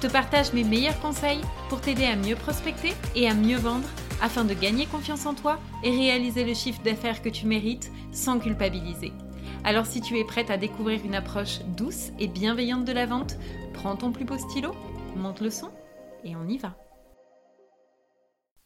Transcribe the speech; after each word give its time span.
Je 0.00 0.06
te 0.06 0.12
partage 0.12 0.52
mes 0.52 0.62
meilleurs 0.62 1.00
conseils 1.00 1.40
pour 1.68 1.80
t'aider 1.80 2.04
à 2.04 2.14
mieux 2.14 2.36
prospecter 2.36 2.92
et 3.16 3.28
à 3.28 3.34
mieux 3.34 3.56
vendre 3.56 3.88
afin 4.22 4.44
de 4.44 4.54
gagner 4.54 4.86
confiance 4.86 5.26
en 5.26 5.34
toi 5.34 5.58
et 5.82 5.90
réaliser 5.90 6.44
le 6.44 6.54
chiffre 6.54 6.80
d'affaires 6.84 7.20
que 7.20 7.28
tu 7.28 7.46
mérites 7.46 7.90
sans 8.12 8.38
culpabiliser. 8.38 9.10
Alors 9.64 9.86
si 9.86 10.00
tu 10.00 10.16
es 10.16 10.22
prête 10.22 10.50
à 10.50 10.56
découvrir 10.56 11.04
une 11.04 11.16
approche 11.16 11.58
douce 11.76 12.12
et 12.20 12.28
bienveillante 12.28 12.84
de 12.84 12.92
la 12.92 13.06
vente, 13.06 13.38
prends 13.74 13.96
ton 13.96 14.12
plus 14.12 14.24
beau 14.24 14.38
stylo, 14.38 14.70
monte 15.16 15.40
le 15.40 15.50
son 15.50 15.72
et 16.22 16.36
on 16.36 16.46
y 16.46 16.58
va. 16.58 16.76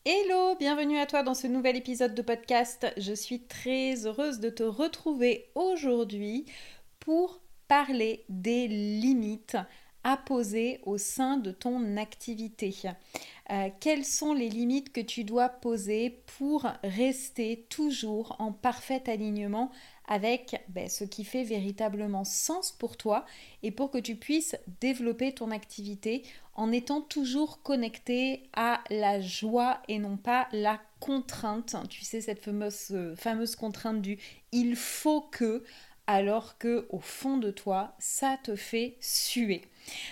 Hello, 0.04 0.54
bienvenue 0.58 0.98
à 0.98 1.06
toi 1.06 1.22
dans 1.22 1.32
ce 1.32 1.46
nouvel 1.46 1.76
épisode 1.76 2.14
de 2.14 2.20
podcast. 2.20 2.92
Je 2.98 3.14
suis 3.14 3.46
très 3.46 4.04
heureuse 4.04 4.38
de 4.38 4.50
te 4.50 4.64
retrouver 4.64 5.50
aujourd'hui 5.54 6.44
pour 7.00 7.40
parler 7.68 8.26
des 8.28 8.68
limites 8.68 9.56
à 10.04 10.16
poser 10.16 10.80
au 10.84 10.98
sein 10.98 11.36
de 11.36 11.50
ton 11.50 11.96
activité. 11.96 12.74
Euh, 13.50 13.68
quelles 13.80 14.04
sont 14.04 14.32
les 14.32 14.48
limites 14.48 14.92
que 14.92 15.00
tu 15.00 15.24
dois 15.24 15.48
poser 15.48 16.22
pour 16.38 16.66
rester 16.82 17.66
toujours 17.68 18.36
en 18.38 18.52
parfait 18.52 19.02
alignement 19.08 19.70
avec 20.08 20.62
ben, 20.68 20.88
ce 20.88 21.04
qui 21.04 21.24
fait 21.24 21.44
véritablement 21.44 22.24
sens 22.24 22.72
pour 22.72 22.96
toi 22.96 23.24
et 23.62 23.70
pour 23.70 23.90
que 23.90 23.98
tu 23.98 24.16
puisses 24.16 24.56
développer 24.80 25.32
ton 25.32 25.50
activité 25.50 26.22
en 26.54 26.70
étant 26.72 27.00
toujours 27.00 27.62
connecté 27.62 28.42
à 28.52 28.82
la 28.90 29.20
joie 29.20 29.80
et 29.88 29.98
non 29.98 30.16
pas 30.16 30.48
la 30.52 30.80
contrainte? 31.00 31.76
Tu 31.88 32.04
sais, 32.04 32.20
cette 32.20 32.44
fameuse, 32.44 32.94
fameuse 33.16 33.56
contrainte 33.56 34.02
du 34.02 34.18
il 34.52 34.76
faut 34.76 35.22
que 35.22 35.62
alors 36.06 36.58
que 36.58 36.86
au 36.90 36.98
fond 36.98 37.38
de 37.38 37.50
toi, 37.50 37.94
ça 37.98 38.38
te 38.42 38.56
fait 38.56 38.96
suer. 39.00 39.62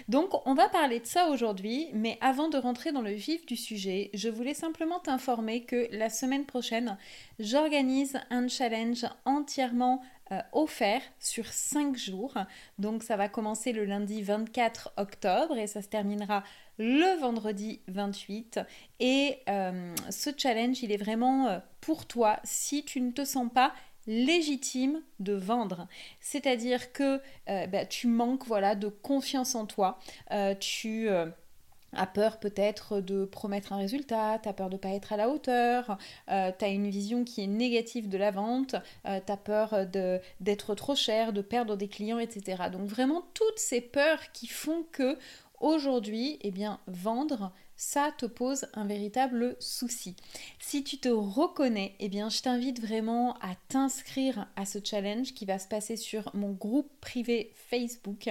Donc 0.08 0.46
on 0.46 0.54
va 0.54 0.68
parler 0.68 1.00
de 1.00 1.06
ça 1.06 1.28
aujourd'hui, 1.28 1.88
mais 1.92 2.18
avant 2.20 2.48
de 2.48 2.58
rentrer 2.58 2.92
dans 2.92 3.02
le 3.02 3.12
vif 3.12 3.46
du 3.46 3.56
sujet, 3.56 4.10
je 4.14 4.28
voulais 4.28 4.54
simplement 4.54 4.98
t'informer 4.98 5.64
que 5.64 5.88
la 5.92 6.10
semaine 6.10 6.44
prochaine, 6.44 6.96
j'organise 7.38 8.18
un 8.30 8.48
challenge 8.48 9.06
entièrement 9.24 10.02
euh, 10.32 10.40
offert 10.52 11.02
sur 11.18 11.46
5 11.46 11.96
jours. 11.96 12.34
Donc 12.78 13.02
ça 13.02 13.16
va 13.16 13.28
commencer 13.28 13.72
le 13.72 13.84
lundi 13.84 14.22
24 14.22 14.92
octobre 14.96 15.58
et 15.58 15.66
ça 15.66 15.82
se 15.82 15.88
terminera 15.88 16.44
le 16.78 17.20
vendredi 17.20 17.80
28. 17.88 18.60
Et 19.00 19.38
euh, 19.48 19.92
ce 20.08 20.30
challenge, 20.36 20.84
il 20.84 20.92
est 20.92 20.96
vraiment 20.96 21.48
euh, 21.48 21.58
pour 21.80 22.06
toi 22.06 22.38
si 22.44 22.84
tu 22.84 23.00
ne 23.00 23.10
te 23.10 23.24
sens 23.24 23.48
pas 23.52 23.74
légitime 24.10 25.02
de 25.20 25.34
vendre. 25.34 25.86
C'est-à-dire 26.20 26.92
que 26.92 27.20
euh, 27.48 27.66
bah, 27.68 27.86
tu 27.86 28.08
manques 28.08 28.44
voilà, 28.44 28.74
de 28.74 28.88
confiance 28.88 29.54
en 29.54 29.66
toi, 29.66 30.00
euh, 30.32 30.54
tu 30.58 31.08
euh, 31.08 31.26
as 31.92 32.08
peur 32.08 32.40
peut-être 32.40 33.00
de 33.00 33.24
promettre 33.24 33.72
un 33.72 33.76
résultat, 33.76 34.40
tu 34.42 34.48
as 34.48 34.52
peur 34.52 34.68
de 34.68 34.74
ne 34.74 34.78
pas 34.78 34.88
être 34.88 35.12
à 35.12 35.16
la 35.16 35.28
hauteur, 35.28 35.96
tu 36.26 36.32
as 36.64 36.68
une 36.68 36.90
vision 36.90 37.24
qui 37.24 37.42
est 37.44 37.46
négative 37.46 38.08
de 38.08 38.18
la 38.18 38.32
vente, 38.32 38.74
tu 39.04 39.32
as 39.32 39.36
peur 39.36 39.86
d'être 40.40 40.74
trop 40.74 40.94
cher, 40.94 41.32
de 41.32 41.42
perdre 41.42 41.76
des 41.76 41.88
clients, 41.88 42.18
etc. 42.18 42.64
Donc 42.70 42.88
vraiment 42.88 43.24
toutes 43.34 43.58
ces 43.58 43.80
peurs 43.80 44.30
qui 44.32 44.46
font 44.46 44.84
que 44.92 45.18
aujourd'hui, 45.60 46.38
eh 46.42 46.50
bien, 46.50 46.78
vendre, 46.86 47.52
ça 47.80 48.12
te 48.14 48.26
pose 48.26 48.66
un 48.74 48.84
véritable 48.84 49.56
souci. 49.58 50.14
Si 50.58 50.84
tu 50.84 50.98
te 50.98 51.08
reconnais, 51.08 51.94
eh 51.98 52.10
bien 52.10 52.28
je 52.28 52.42
t'invite 52.42 52.78
vraiment 52.78 53.38
à 53.38 53.54
t'inscrire 53.68 54.48
à 54.54 54.66
ce 54.66 54.80
challenge 54.84 55.32
qui 55.32 55.46
va 55.46 55.58
se 55.58 55.66
passer 55.66 55.96
sur 55.96 56.30
mon 56.34 56.52
groupe 56.52 56.92
privé 57.00 57.54
Facebook. 57.54 58.28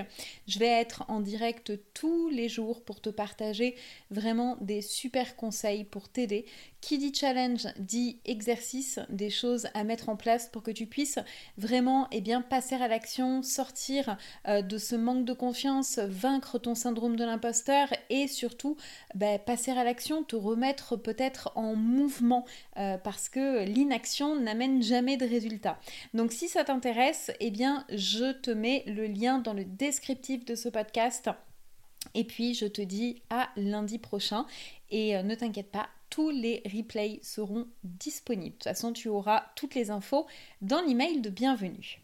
Je 0.48 0.60
vais 0.60 0.68
être 0.68 1.04
en 1.08 1.20
direct 1.20 1.72
tous 1.96 2.30
les 2.30 2.48
jours 2.48 2.84
pour 2.84 3.02
te 3.02 3.10
partager 3.10 3.76
vraiment 4.12 4.56
des 4.62 4.84
super 4.84 5.36
conseils 5.36 5.84
pour 5.84 6.10
t'aider. 6.10 6.46
Qui 6.82 6.98
dit 6.98 7.14
challenge 7.14 7.68
dit 7.78 8.20
exercice, 8.24 9.00
des 9.10 9.30
choses 9.30 9.68
à 9.74 9.84
mettre 9.84 10.08
en 10.08 10.16
place 10.16 10.48
pour 10.48 10.64
que 10.64 10.72
tu 10.72 10.86
puisses 10.86 11.20
vraiment 11.58 12.08
eh 12.12 12.24
passer 12.50 12.76
à 12.76 12.88
l'action, 12.88 13.44
sortir 13.44 14.18
euh, 14.48 14.62
de 14.62 14.78
ce 14.78 14.96
manque 14.96 15.26
de 15.26 15.34
confiance, 15.34 16.00
vaincre 16.00 16.58
ton 16.58 16.76
syndrome 16.76 17.18
de 17.18 17.26
l'imposteur 17.26 17.90
et 18.10 18.28
surtout 18.28 18.78
ben, 19.14 19.40
passer 19.40 19.72
à 19.72 19.84
l'action, 19.84 20.24
te 20.24 20.38
remettre 20.38 20.96
peut-être 20.96 21.52
en 21.56 21.76
mouvement 21.76 22.46
euh, 22.78 22.98
parce 22.98 23.28
que 23.28 23.66
l'inaction 23.66 24.40
n'amène 24.40 24.82
jamais 24.82 25.18
de 25.18 25.26
résultat. 25.26 25.80
Donc 26.14 26.32
si 26.32 26.48
ça 26.48 26.64
t'intéresse, 26.64 27.30
eh 27.42 27.52
bien 27.52 27.86
je 27.90 28.32
te 28.32 28.52
mets 28.52 28.84
le 28.88 29.06
lien 29.06 29.40
dans 29.40 29.54
le 29.54 29.66
descriptif 29.66 30.46
de 30.46 30.56
ce 30.56 30.70
podcast. 30.70 31.30
Et 32.14 32.24
puis 32.24 32.54
je 32.54 32.66
te 32.66 32.82
dis 32.82 33.22
à 33.30 33.50
lundi 33.58 33.98
prochain 33.98 34.46
et 34.90 35.18
euh, 35.18 35.24
ne 35.24 35.36
t'inquiète 35.36 35.72
pas, 35.72 35.90
tous 36.10 36.30
les 36.30 36.62
replays 36.66 37.20
seront 37.24 37.68
disponibles. 37.84 38.52
De 38.52 38.54
toute 38.56 38.64
façon, 38.64 38.94
tu 38.94 39.08
auras 39.08 39.46
toutes 39.56 39.76
les 39.76 39.92
infos 39.92 40.28
dans 40.62 40.82
l'email 40.82 41.22
de 41.22 41.30
bienvenue. 41.30 42.00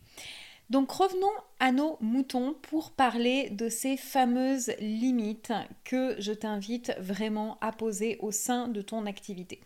Donc 0.71 0.91
revenons 0.91 1.31
à 1.59 1.71
nos 1.71 1.97
moutons 2.01 2.55
pour 2.63 2.91
parler 2.91 3.49
de 3.51 3.69
ces 3.69 3.97
fameuses 3.97 4.71
limites 4.79 5.53
que 5.83 6.15
je 6.19 6.33
t'invite 6.33 6.93
vraiment 6.99 7.59
à 7.61 7.71
poser 7.71 8.17
au 8.19 8.31
sein 8.31 8.67
de 8.67 8.81
ton 8.81 9.05
activité. 9.05 9.61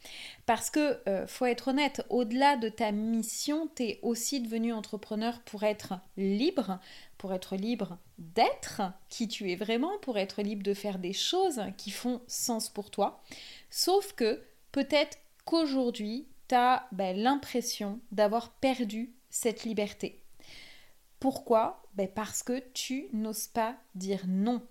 Parce 0.46 0.70
que, 0.70 1.00
euh, 1.08 1.26
faut 1.26 1.46
être 1.46 1.70
honnête, 1.70 2.06
au-delà 2.10 2.58
de 2.58 2.68
ta 2.68 2.92
mission, 2.92 3.70
tu 3.76 3.84
es 3.84 4.00
aussi 4.02 4.42
devenu 4.42 4.74
entrepreneur 4.74 5.40
pour 5.46 5.64
être 5.64 5.94
libre, 6.18 6.80
pour 7.18 7.34
être 7.34 7.56
libre 7.56 7.98
d'être 8.18 8.82
qui 9.08 9.30
tu 9.30 9.52
es 9.52 9.56
vraiment, 9.56 9.98
pour 10.02 10.18
être 10.18 10.42
libre 10.42 10.64
de 10.64 10.74
faire 10.74 11.00
des 11.00 11.14
choses 11.14 11.62
qui 11.78 11.92
font 11.92 12.22
sens 12.28 12.70
pour 12.70 12.92
toi. 12.92 13.24
Sauf 13.70 14.14
que 14.14 14.44
peut-être 14.74 15.18
qu'aujourd'hui, 15.46 16.28
tu 16.50 16.56
as 16.56 16.88
ben, 16.92 17.16
l'impression 17.16 18.00
d'avoir 18.12 18.52
perdu 18.52 19.14
cette 19.30 19.64
liberté. 19.64 20.22
Pourquoi? 21.20 21.84
Ben 21.96 22.08
Parce 22.08 22.44
que 22.44 22.60
tu 22.74 23.10
n'oses 23.14 23.48
pas 23.48 23.76
dire 23.96 24.26
non. 24.28 24.62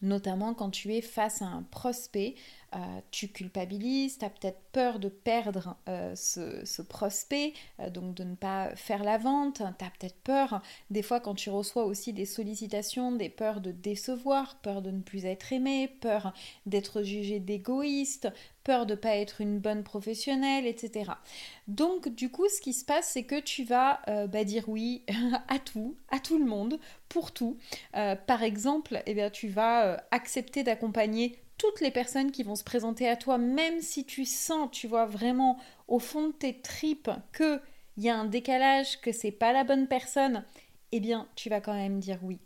Notamment 0.00 0.54
quand 0.54 0.70
tu 0.70 0.94
es 0.94 1.00
face 1.00 1.42
à 1.42 1.46
un 1.46 1.62
prospect, 1.62 2.34
euh, 2.74 2.78
tu 3.10 3.28
culpabilises, 3.28 4.16
tu 4.16 4.24
as 4.24 4.30
peut-être 4.30 4.60
peur 4.72 4.98
de 4.98 5.10
perdre 5.10 5.76
euh, 5.90 6.14
ce, 6.14 6.80
prospect, 6.80 7.52
euh, 7.80 7.90
donc 7.90 8.14
de 8.14 8.24
ne 8.24 8.34
pas 8.34 8.74
faire 8.76 9.04
la 9.04 9.18
vente, 9.18 9.56
tu 9.56 9.62
as 9.62 9.90
peut-être 9.90 10.16
peur, 10.24 10.62
des 10.90 11.02
fois 11.02 11.20
quand 11.20 11.34
tu 11.34 11.50
reçois 11.50 11.84
aussi 11.84 12.14
des 12.14 12.24
sollicitations, 12.24 13.12
des 13.12 13.28
peurs 13.28 13.60
de 13.60 13.72
décevoir, 13.72 14.56
peur 14.56 14.80
de 14.80 14.90
ne 14.90 15.00
plus 15.02 15.26
être 15.26 15.52
aimé, 15.52 15.86
peur 16.00 16.32
d'être 16.64 17.02
jugé 17.02 17.40
d'égoïste, 17.40 18.28
peur 18.64 18.86
de 18.86 18.94
ne 18.94 18.98
pas 18.98 19.16
être 19.16 19.42
une 19.42 19.58
bonne 19.58 19.82
professionnelle, 19.82 20.66
etc. 20.66 21.10
Donc 21.68 22.08
du 22.08 22.30
coup, 22.30 22.48
ce 22.48 22.62
qui 22.62 22.72
se 22.72 22.86
passe, 22.86 23.08
c'est 23.08 23.24
que 23.24 23.40
tu 23.40 23.64
vas 23.64 24.00
bah, 24.28 24.44
dire 24.44 24.68
oui 24.68 25.04
à 25.48 25.58
tout, 25.58 25.96
à 26.10 26.20
tout 26.20 26.38
le 26.38 26.44
monde, 26.44 26.78
pour 27.08 27.32
tout. 27.32 27.58
Par 27.92 28.42
exemple, 28.42 29.02
eh 29.06 29.14
bien, 29.14 29.30
tu 29.30 29.48
vas 29.48 30.04
accepter 30.12 30.62
d'accompagner 30.62 31.41
toutes 31.62 31.80
les 31.80 31.92
personnes 31.92 32.32
qui 32.32 32.42
vont 32.42 32.56
se 32.56 32.64
présenter 32.64 33.08
à 33.08 33.14
toi, 33.14 33.38
même 33.38 33.80
si 33.80 34.04
tu 34.04 34.24
sens, 34.24 34.68
tu 34.72 34.88
vois 34.88 35.06
vraiment 35.06 35.60
au 35.86 36.00
fond 36.00 36.26
de 36.26 36.32
tes 36.32 36.60
tripes 36.60 37.10
que 37.30 37.60
il 37.96 38.02
y 38.02 38.08
a 38.08 38.16
un 38.16 38.24
décalage, 38.24 39.00
que 39.00 39.12
c'est 39.12 39.30
pas 39.30 39.52
la 39.52 39.62
bonne 39.62 39.86
personne, 39.86 40.44
eh 40.90 40.98
bien, 40.98 41.28
tu 41.36 41.50
vas 41.50 41.60
quand 41.60 41.74
même 41.74 42.00
dire 42.00 42.18
oui. 42.24 42.40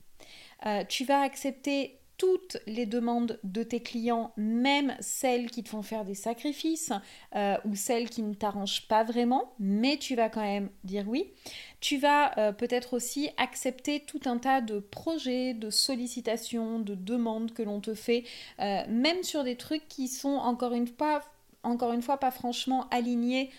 tu 0.89 1.07
vas 1.07 1.21
accepter 1.21 1.99
toutes 2.19 2.57
les 2.67 2.87
demandes 2.87 3.39
de 3.45 3.63
tes 3.63 3.81
clients, 3.81 4.33
même 4.37 4.97
celles 5.01 5.51
qui 5.51 5.63
te 5.63 5.69
font 5.69 5.83
faire 5.83 6.05
des 6.05 6.15
sacrifices 6.15 6.93
euh, 7.35 7.57
ou 7.65 7.75
celles 7.75 8.09
qui 8.09 8.23
ne 8.23 8.35
t'arrangent 8.35 8.89
pas 8.89 9.05
vraiment, 9.05 9.53
mais 9.59 9.99
tu 9.99 10.15
vas 10.15 10.31
quand 10.31 10.43
même 10.43 10.71
dire 10.85 11.05
oui. 11.09 11.33
Tu 11.81 11.99
vas 11.99 12.37
euh, 12.39 12.53
peut-être 12.53 12.95
aussi 12.95 13.31
accepter 13.37 14.01
tout 14.01 14.21
un 14.25 14.39
tas 14.39 14.61
de 14.61 14.79
projets, 14.79 15.53
de 15.53 15.71
sollicitations, 15.71 16.81
de 16.81 16.95
demandes 16.95 17.53
que 17.53 17.63
l'on 17.63 17.81
te 17.81 17.95
fait, 17.95 18.25
euh, 18.61 18.83
même 18.89 19.23
sur 19.23 19.45
des 19.45 19.57
trucs 19.57 19.87
qui 19.89 20.09
sont 20.09 20.37
encore 20.37 20.73
une 20.73 20.89
fois 20.89 21.23
encore 21.63 21.93
une 21.93 22.03
fois 22.03 22.19
pas 22.19 22.31
franchement 22.31 22.87
alignés 22.93 23.51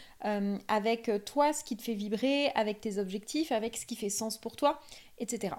avec 0.69 1.11
toi, 1.25 1.51
ce 1.51 1.61
qui 1.65 1.75
te 1.75 1.81
fait 1.81 1.93
vibrer, 1.93 2.51
avec 2.55 2.79
tes 2.79 2.99
objectifs, 2.99 3.51
avec 3.51 3.75
ce 3.75 3.85
qui 3.85 3.97
fait 3.97 4.09
sens 4.09 4.37
pour 4.37 4.55
toi, 4.55 4.79
etc. 5.19 5.55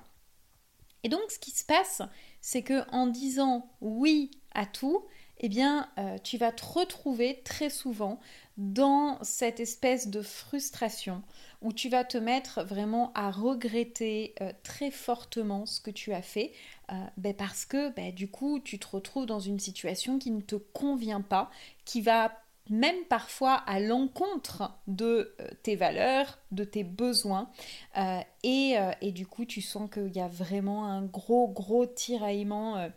Et 1.05 1.09
donc 1.09 1.31
ce 1.31 1.39
qui 1.39 1.51
se 1.51 1.65
passe, 1.65 2.03
c'est 2.41 2.63
que 2.63 2.89
en 2.91 3.07
disant 3.07 3.71
oui 3.81 4.31
à 4.55 4.67
tout, 4.67 5.05
eh 5.41 5.49
bien, 5.49 5.89
euh, 5.99 6.19
tu 6.19 6.37
vas 6.37 6.51
te 6.51 6.65
retrouver 6.65 7.43
très 7.45 7.71
souvent 7.71 8.19
dans 8.57 9.19
cette 9.23 9.61
espèce 9.61 10.09
de 10.09 10.21
frustration 10.21 11.23
où 11.63 11.73
tu 11.73 11.89
vas 11.89 12.05
te 12.05 12.19
mettre 12.19 12.65
vraiment 12.65 13.13
à 13.15 13.31
regretter 13.31 14.35
euh, 14.41 14.53
très 14.65 14.91
fortement 14.91 15.65
ce 15.65 15.81
que 15.81 15.93
tu 15.93 16.13
as 16.13 16.23
fait 16.23 16.53
euh, 16.91 16.95
ben 17.17 17.35
parce 17.35 17.65
que 17.65 17.91
ben, 17.91 18.13
du 18.13 18.29
coup 18.29 18.59
tu 18.59 18.81
te 18.81 18.89
retrouves 18.89 19.27
dans 19.27 19.39
une 19.39 19.61
situation 19.61 20.19
qui 20.19 20.33
ne 20.33 20.41
te 20.41 20.57
convient 20.57 21.21
pas, 21.21 21.51
qui 21.85 22.01
va 22.01 22.33
même 22.71 23.05
parfois 23.09 23.55
à 23.55 23.81
l'encontre 23.81 24.73
de 24.87 25.35
euh, 25.41 25.49
tes 25.63 25.77
valeurs, 25.77 26.39
de 26.53 26.65
tes 26.65 26.85
besoins. 26.85 27.51
Euh, 27.97 28.21
euh, 28.45 28.93
et, 29.01 29.13
du 29.13 29.27
coup, 29.27 29.45
tu 29.45 29.61
sens 29.61 29.91
qu'il 29.91 30.15
y 30.15 30.21
a 30.21 30.29
vraiment 30.29 30.87
un 30.87 31.03
gros, 31.03 31.49
gros 31.49 31.87
tiraillement 31.87 32.89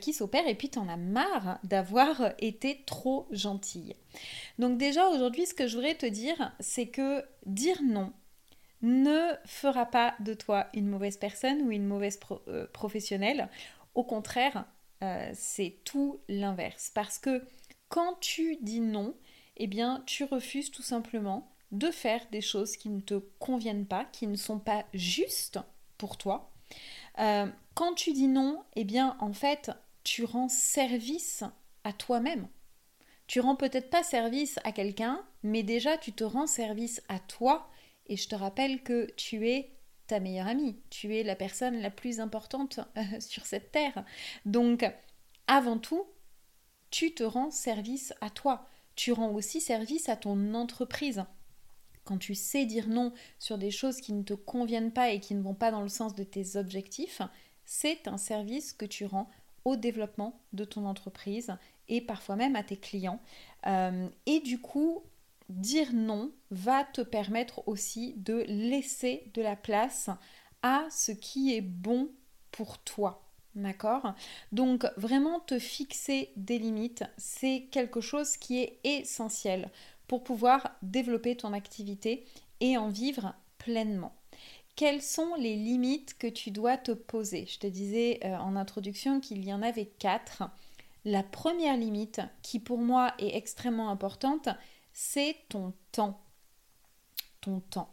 qui 0.00 0.12
s'opère. 0.12 0.46
Et 0.46 0.54
puis, 0.54 0.70
tu 0.70 0.78
en 0.78 0.88
as 0.88 0.96
marre 0.96 1.58
d'avoir 1.64 2.32
été 2.38 2.82
trop 2.86 3.26
gentille. 3.30 3.96
Donc 4.58 4.78
déjà, 4.78 5.08
aujourd'hui, 5.08 5.46
ce 5.46 5.54
que 5.54 5.66
je 5.66 5.76
voudrais 5.76 5.94
te 5.94 6.06
dire, 6.06 6.52
c'est 6.60 6.86
que 6.86 7.24
dire 7.46 7.80
non 7.82 8.12
ne 8.82 9.32
fera 9.46 9.86
pas 9.86 10.14
de 10.20 10.34
toi 10.34 10.66
une 10.74 10.88
mauvaise 10.88 11.16
personne 11.16 11.62
ou 11.62 11.70
une 11.70 11.86
mauvaise 11.86 12.18
professionnelle. 12.72 13.48
Au 13.94 14.04
contraire, 14.04 14.64
c'est 15.34 15.76
tout 15.84 16.20
l'inverse. 16.28 16.90
Parce 16.94 17.18
que 17.18 17.42
quand 17.92 18.14
tu 18.20 18.56
dis 18.62 18.80
non, 18.80 19.14
eh 19.58 19.66
bien, 19.66 20.02
tu 20.06 20.24
refuses 20.24 20.70
tout 20.70 20.82
simplement 20.82 21.52
de 21.72 21.90
faire 21.90 22.26
des 22.32 22.40
choses 22.40 22.78
qui 22.78 22.88
ne 22.88 23.02
te 23.02 23.16
conviennent 23.38 23.84
pas, 23.84 24.06
qui 24.06 24.26
ne 24.26 24.36
sont 24.36 24.58
pas 24.58 24.86
justes 24.94 25.58
pour 25.98 26.16
toi. 26.16 26.50
Euh, 27.18 27.46
quand 27.74 27.92
tu 27.92 28.14
dis 28.14 28.28
non, 28.28 28.64
eh 28.76 28.84
bien, 28.84 29.14
en 29.20 29.34
fait, 29.34 29.70
tu 30.04 30.24
rends 30.24 30.48
service 30.48 31.44
à 31.84 31.92
toi-même. 31.92 32.48
Tu 33.26 33.40
rends 33.40 33.56
peut-être 33.56 33.90
pas 33.90 34.02
service 34.02 34.58
à 34.64 34.72
quelqu'un, 34.72 35.22
mais 35.42 35.62
déjà 35.62 35.98
tu 35.98 36.14
te 36.14 36.24
rends 36.24 36.46
service 36.46 37.02
à 37.10 37.18
toi. 37.18 37.68
Et 38.06 38.16
je 38.16 38.26
te 38.26 38.34
rappelle 38.34 38.82
que 38.82 39.06
tu 39.18 39.46
es 39.50 39.70
ta 40.06 40.18
meilleure 40.18 40.48
amie, 40.48 40.78
tu 40.88 41.14
es 41.14 41.24
la 41.24 41.36
personne 41.36 41.82
la 41.82 41.90
plus 41.90 42.20
importante 42.20 42.80
euh, 42.96 43.20
sur 43.20 43.44
cette 43.44 43.70
terre. 43.70 44.02
Donc, 44.46 44.90
avant 45.46 45.76
tout, 45.76 46.06
tu 46.92 47.12
te 47.12 47.24
rends 47.24 47.50
service 47.50 48.14
à 48.20 48.30
toi. 48.30 48.68
Tu 48.94 49.10
rends 49.10 49.32
aussi 49.32 49.60
service 49.60 50.08
à 50.08 50.14
ton 50.14 50.54
entreprise. 50.54 51.24
Quand 52.04 52.18
tu 52.18 52.34
sais 52.34 52.66
dire 52.66 52.88
non 52.88 53.12
sur 53.38 53.58
des 53.58 53.70
choses 53.70 54.00
qui 54.00 54.12
ne 54.12 54.22
te 54.22 54.34
conviennent 54.34 54.92
pas 54.92 55.10
et 55.10 55.18
qui 55.18 55.34
ne 55.34 55.42
vont 55.42 55.54
pas 55.54 55.70
dans 55.70 55.82
le 55.82 55.88
sens 55.88 56.14
de 56.14 56.22
tes 56.22 56.56
objectifs, 56.56 57.22
c'est 57.64 58.06
un 58.06 58.18
service 58.18 58.72
que 58.72 58.84
tu 58.84 59.06
rends 59.06 59.30
au 59.64 59.76
développement 59.76 60.40
de 60.52 60.64
ton 60.64 60.84
entreprise 60.84 61.56
et 61.88 62.00
parfois 62.00 62.36
même 62.36 62.56
à 62.56 62.62
tes 62.62 62.76
clients. 62.76 63.20
Euh, 63.66 64.08
et 64.26 64.40
du 64.40 64.60
coup, 64.60 65.02
dire 65.48 65.92
non 65.94 66.30
va 66.50 66.84
te 66.84 67.00
permettre 67.00 67.66
aussi 67.66 68.14
de 68.18 68.44
laisser 68.48 69.30
de 69.32 69.40
la 69.40 69.56
place 69.56 70.10
à 70.62 70.86
ce 70.90 71.12
qui 71.12 71.54
est 71.54 71.62
bon 71.62 72.10
pour 72.50 72.78
toi. 72.78 73.31
D'accord 73.54 74.14
Donc 74.50 74.86
vraiment 74.96 75.40
te 75.40 75.58
fixer 75.58 76.30
des 76.36 76.58
limites, 76.58 77.04
c'est 77.18 77.68
quelque 77.70 78.00
chose 78.00 78.36
qui 78.38 78.60
est 78.60 78.78
essentiel 78.82 79.70
pour 80.08 80.24
pouvoir 80.24 80.70
développer 80.82 81.36
ton 81.36 81.52
activité 81.52 82.26
et 82.60 82.78
en 82.78 82.88
vivre 82.88 83.34
pleinement. 83.58 84.14
Quelles 84.74 85.02
sont 85.02 85.34
les 85.34 85.54
limites 85.54 86.16
que 86.16 86.26
tu 86.26 86.50
dois 86.50 86.78
te 86.78 86.92
poser? 86.92 87.46
Je 87.46 87.58
te 87.58 87.66
disais 87.66 88.20
euh, 88.24 88.36
en 88.36 88.56
introduction 88.56 89.20
qu'il 89.20 89.44
y 89.44 89.52
en 89.52 89.62
avait 89.62 89.92
quatre. 89.98 90.44
La 91.04 91.22
première 91.22 91.76
limite, 91.76 92.22
qui 92.42 92.58
pour 92.58 92.78
moi 92.78 93.12
est 93.18 93.36
extrêmement 93.36 93.90
importante, 93.90 94.48
c'est 94.94 95.36
ton 95.50 95.74
temps. 95.90 96.22
Ton 97.42 97.60
temps. 97.60 97.92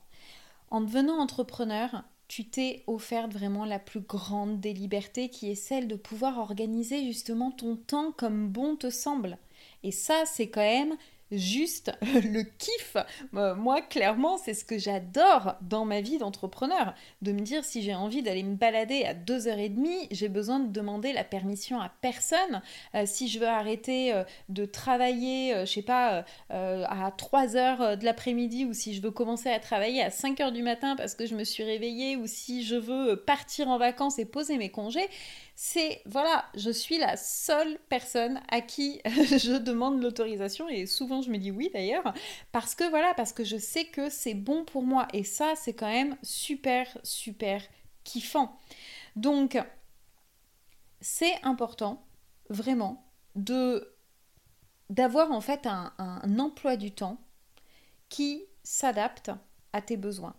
En 0.69 0.81
devenant 0.81 1.19
entrepreneur, 1.19 2.03
tu 2.29 2.45
t'es 2.45 2.83
offerte 2.85 3.33
vraiment 3.33 3.65
la 3.65 3.79
plus 3.79 4.01
grande 4.01 4.61
des 4.61 4.71
libertés 4.71 5.29
qui 5.29 5.51
est 5.51 5.55
celle 5.55 5.87
de 5.87 5.95
pouvoir 5.95 6.37
organiser 6.37 7.03
justement 7.03 7.51
ton 7.51 7.75
temps 7.75 8.13
comme 8.15 8.47
bon 8.47 8.75
te 8.75 8.91
semble. 8.91 9.37
Et 9.83 9.91
ça, 9.91 10.23
c'est 10.25 10.47
quand 10.47 10.61
même 10.61 10.95
juste 11.31 11.91
le 12.01 12.43
kiff. 12.43 12.97
Euh, 13.35 13.55
moi, 13.55 13.81
clairement, 13.81 14.37
c'est 14.37 14.53
ce 14.53 14.65
que 14.65 14.77
j'adore 14.77 15.55
dans 15.61 15.85
ma 15.85 16.01
vie 16.01 16.17
d'entrepreneur. 16.17 16.93
De 17.21 17.31
me 17.31 17.41
dire 17.41 17.63
si 17.63 17.81
j'ai 17.81 17.95
envie 17.95 18.23
d'aller 18.23 18.43
me 18.43 18.55
balader 18.55 19.03
à 19.05 19.13
2h30, 19.13 20.07
j'ai 20.11 20.29
besoin 20.29 20.59
de 20.59 20.71
demander 20.71 21.13
la 21.13 21.23
permission 21.23 21.79
à 21.79 21.91
personne. 22.01 22.61
Euh, 22.95 23.03
si 23.05 23.27
je 23.27 23.39
veux 23.39 23.47
arrêter 23.47 24.13
euh, 24.13 24.23
de 24.49 24.65
travailler, 24.65 25.65
je 25.65 25.71
sais 25.71 25.81
pas, 25.81 26.25
à 26.49 27.11
3h 27.11 27.97
de 27.97 28.05
l'après-midi 28.05 28.65
ou 28.65 28.73
si 28.73 28.93
je 28.93 29.01
veux 29.01 29.11
commencer 29.11 29.49
à 29.49 29.59
travailler 29.59 30.01
à 30.01 30.09
5h 30.09 30.51
du 30.51 30.63
matin 30.63 30.95
parce 30.95 31.15
que 31.15 31.25
je 31.25 31.35
me 31.35 31.43
suis 31.43 31.63
réveillée 31.63 32.17
ou 32.17 32.27
si 32.27 32.63
je 32.63 32.75
veux 32.75 33.15
partir 33.15 33.67
en 33.67 33.77
vacances 33.77 34.19
et 34.19 34.25
poser 34.25 34.57
mes 34.57 34.69
congés, 34.69 35.07
c'est 35.61 36.01
voilà, 36.05 36.45
je 36.55 36.69
suis 36.69 36.97
la 36.97 37.17
seule 37.17 37.79
personne 37.89 38.39
à 38.47 38.61
qui 38.61 39.01
je 39.05 39.57
demande 39.57 40.01
l'autorisation 40.01 40.69
et 40.69 40.85
souvent 40.85 41.21
je 41.21 41.29
me 41.29 41.37
dis 41.37 41.51
oui 41.51 41.69
d'ailleurs 41.73 42.13
parce 42.53 42.75
que 42.75 42.89
voilà, 42.89 43.13
parce 43.15 43.33
que 43.33 43.43
je 43.43 43.57
sais 43.57 43.83
que 43.83 44.09
c'est 44.09 44.35
bon 44.35 44.63
pour 44.63 44.83
moi 44.83 45.09
et 45.11 45.25
ça 45.25 45.55
c'est 45.57 45.73
quand 45.73 45.91
même 45.91 46.15
super 46.23 46.87
super 47.03 47.61
kiffant. 48.05 48.57
Donc 49.17 49.61
c'est 51.01 51.35
important 51.43 52.07
vraiment 52.49 53.11
de 53.35 53.97
d'avoir 54.89 55.29
en 55.33 55.41
fait 55.41 55.67
un 55.67 56.39
emploi 56.39 56.77
du 56.77 56.91
temps 56.91 57.19
qui 58.07 58.45
s'adapte 58.63 59.29
à 59.73 59.81
tes 59.81 59.97
besoins. 59.97 60.37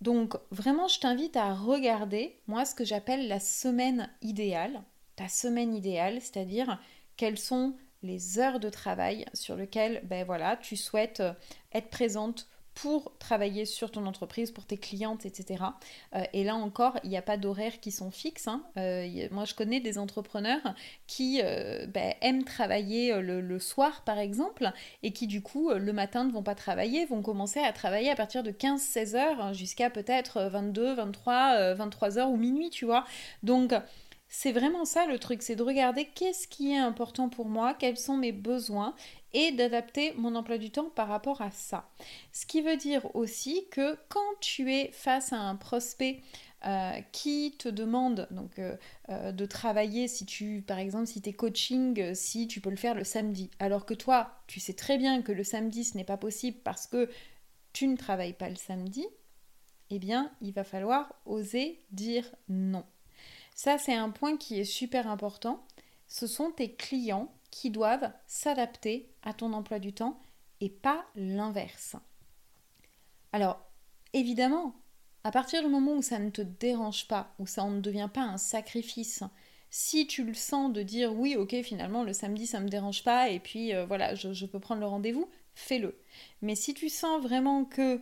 Donc 0.00 0.36
vraiment, 0.50 0.88
je 0.88 1.00
t'invite 1.00 1.36
à 1.36 1.54
regarder, 1.54 2.38
moi, 2.46 2.64
ce 2.64 2.74
que 2.74 2.84
j'appelle 2.84 3.28
la 3.28 3.40
semaine 3.40 4.08
idéale, 4.22 4.82
ta 5.16 5.28
semaine 5.28 5.74
idéale, 5.74 6.20
c'est-à-dire 6.20 6.80
quelles 7.16 7.38
sont 7.38 7.74
les 8.02 8.38
heures 8.38 8.60
de 8.60 8.70
travail 8.70 9.26
sur 9.34 9.56
lesquelles 9.56 10.00
ben 10.04 10.24
voilà, 10.24 10.56
tu 10.56 10.76
souhaites 10.76 11.20
euh, 11.20 11.32
être 11.72 11.90
présente 11.90 12.48
pour 12.82 13.12
travailler 13.18 13.64
sur 13.64 13.90
ton 13.90 14.06
entreprise, 14.06 14.52
pour 14.52 14.64
tes 14.64 14.76
clientes, 14.76 15.26
etc. 15.26 15.64
Euh, 16.14 16.22
et 16.32 16.44
là 16.44 16.54
encore, 16.54 16.96
il 17.02 17.10
n'y 17.10 17.16
a 17.16 17.22
pas 17.22 17.36
d'horaires 17.36 17.80
qui 17.80 17.90
sont 17.90 18.12
fixes. 18.12 18.46
Hein. 18.46 18.62
Euh, 18.76 19.26
moi, 19.32 19.44
je 19.44 19.54
connais 19.54 19.80
des 19.80 19.98
entrepreneurs 19.98 20.60
qui 21.08 21.40
euh, 21.42 21.86
ben, 21.88 22.14
aiment 22.20 22.44
travailler 22.44 23.20
le, 23.20 23.58
soir, 23.58 24.02
par 24.04 24.18
exemple, 24.18 24.70
et 25.02 25.12
qui, 25.12 25.26
du 25.26 25.42
coup, 25.42 25.70
le 25.70 25.92
matin 25.92 26.22
ne 26.22 26.30
vont 26.30 26.44
pas 26.44 26.54
travailler, 26.54 27.04
vont 27.06 27.22
commencer 27.22 27.58
à 27.58 27.72
travailler 27.72 28.10
à 28.10 28.14
partir 28.14 28.44
de 28.44 28.52
15-16 28.52 29.16
heures 29.16 29.40
hein, 29.40 29.52
jusqu'à 29.52 29.90
peut-être 29.90 30.42
22, 30.42 30.94
23, 30.94 31.74
23 31.74 32.18
heures 32.18 32.30
ou 32.30 32.36
minuit, 32.36 32.70
tu 32.70 32.84
vois. 32.84 33.04
Donc, 33.42 33.74
c'est 34.28 34.52
vraiment 34.52 34.84
ça 34.84 35.06
le 35.06 35.18
truc, 35.18 35.42
c'est 35.42 35.56
de 35.56 35.62
regarder 35.62 36.04
qu'est-ce 36.04 36.46
qui 36.46 36.72
est 36.72 36.78
important 36.78 37.28
pour 37.28 37.48
moi, 37.48 37.74
quels 37.74 37.96
sont 37.96 38.16
mes 38.16 38.32
besoins 38.32 38.94
et 39.32 39.52
d'adapter 39.52 40.12
mon 40.14 40.34
emploi 40.34 40.58
du 40.58 40.70
temps 40.70 40.90
par 40.94 41.08
rapport 41.08 41.40
à 41.40 41.50
ça. 41.50 41.90
Ce 42.32 42.46
qui 42.46 42.60
veut 42.60 42.76
dire 42.76 43.14
aussi 43.14 43.66
que 43.70 43.96
quand 44.08 44.20
tu 44.40 44.72
es 44.72 44.90
face 44.92 45.32
à 45.32 45.38
un 45.38 45.56
prospect 45.56 46.22
euh, 46.66 47.00
qui 47.12 47.54
te 47.56 47.68
demande 47.68 48.26
donc 48.32 48.58
euh, 48.58 48.76
euh, 49.10 49.30
de 49.30 49.46
travailler 49.46 50.08
si 50.08 50.26
tu 50.26 50.64
par 50.66 50.80
exemple 50.80 51.06
si 51.06 51.22
tu 51.22 51.28
es 51.28 51.32
coaching 51.32 52.14
si 52.16 52.48
tu 52.48 52.60
peux 52.60 52.70
le 52.70 52.74
faire 52.74 52.96
le 52.96 53.04
samedi 53.04 53.48
alors 53.60 53.86
que 53.86 53.94
toi 53.94 54.42
tu 54.48 54.58
sais 54.58 54.72
très 54.72 54.98
bien 54.98 55.22
que 55.22 55.30
le 55.30 55.44
samedi 55.44 55.84
ce 55.84 55.96
n'est 55.96 56.02
pas 56.02 56.16
possible 56.16 56.58
parce 56.64 56.88
que 56.88 57.08
tu 57.72 57.86
ne 57.86 57.96
travailles 57.96 58.32
pas 58.32 58.48
le 58.48 58.56
samedi 58.56 59.06
eh 59.90 60.00
bien 60.00 60.32
il 60.40 60.52
va 60.52 60.64
falloir 60.64 61.14
oser 61.26 61.80
dire 61.92 62.24
non 62.48 62.84
ça, 63.58 63.76
c'est 63.76 63.96
un 63.96 64.10
point 64.10 64.36
qui 64.36 64.60
est 64.60 64.64
super 64.64 65.10
important. 65.10 65.66
Ce 66.06 66.28
sont 66.28 66.52
tes 66.52 66.76
clients 66.76 67.34
qui 67.50 67.70
doivent 67.70 68.12
s'adapter 68.28 69.10
à 69.24 69.34
ton 69.34 69.52
emploi 69.52 69.80
du 69.80 69.92
temps 69.92 70.20
et 70.60 70.68
pas 70.68 71.04
l'inverse. 71.16 71.96
Alors, 73.32 73.60
évidemment, 74.12 74.76
à 75.24 75.32
partir 75.32 75.60
du 75.60 75.68
moment 75.68 75.94
où 75.94 76.02
ça 76.02 76.20
ne 76.20 76.30
te 76.30 76.40
dérange 76.40 77.08
pas, 77.08 77.34
où 77.40 77.48
ça 77.48 77.64
ne 77.64 77.80
devient 77.80 78.08
pas 78.14 78.22
un 78.22 78.38
sacrifice, 78.38 79.24
si 79.70 80.06
tu 80.06 80.22
le 80.22 80.34
sens 80.34 80.72
de 80.72 80.84
dire 80.84 81.12
oui, 81.12 81.34
ok, 81.34 81.60
finalement 81.64 82.04
le 82.04 82.12
samedi 82.12 82.46
ça 82.46 82.60
me 82.60 82.68
dérange 82.68 83.02
pas 83.02 83.28
et 83.28 83.40
puis 83.40 83.74
euh, 83.74 83.84
voilà, 83.86 84.14
je 84.14 84.46
peux 84.46 84.60
prendre 84.60 84.80
le 84.80 84.86
rendez-vous, 84.86 85.28
fais-le. 85.56 86.00
Mais 86.42 86.54
si 86.54 86.74
tu 86.74 86.88
sens 86.88 87.20
vraiment 87.20 87.64
que 87.64 88.00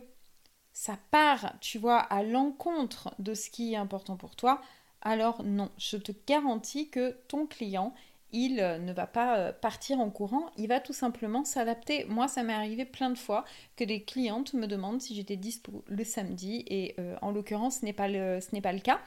ça 0.71 0.99
part, 1.09 1.55
tu 1.61 1.79
vois, 1.79 1.97
à 1.97 2.21
l'encontre 2.21 3.15
de 3.17 3.33
ce 3.33 3.49
qui 3.49 3.73
est 3.73 3.77
important 3.77 4.17
pour 4.17 4.35
toi, 4.35 4.61
alors 5.07 5.41
non, 5.43 5.69
je 5.77 5.95
te 5.95 6.11
garantis 6.27 6.89
que 6.89 7.15
ton 7.29 7.45
client, 7.45 7.93
il 8.33 8.59
euh, 8.59 8.77
ne 8.77 8.91
va 8.91 9.07
pas 9.07 9.37
euh, 9.37 9.53
partir 9.53 10.01
en 10.01 10.09
courant, 10.09 10.47
il 10.57 10.67
va 10.67 10.81
tout 10.81 10.91
simplement 10.91 11.45
s'adapter. 11.45 12.03
Moi, 12.09 12.27
ça 12.27 12.43
m'est 12.43 12.51
arrivé 12.51 12.83
plein 12.83 13.09
de 13.09 13.17
fois 13.17 13.45
que 13.77 13.85
des 13.85 14.03
clientes 14.03 14.53
me 14.53 14.67
demandent 14.67 15.01
si 15.01 15.15
j'étais 15.15 15.37
dispo 15.37 15.81
le 15.87 16.03
samedi, 16.03 16.65
et 16.67 16.93
euh, 16.99 17.15
en 17.21 17.31
l'occurrence, 17.31 17.79
ce 17.79 17.85
n'est 17.85 17.93
pas, 17.93 18.09
le, 18.09 18.79
cas. 18.79 18.99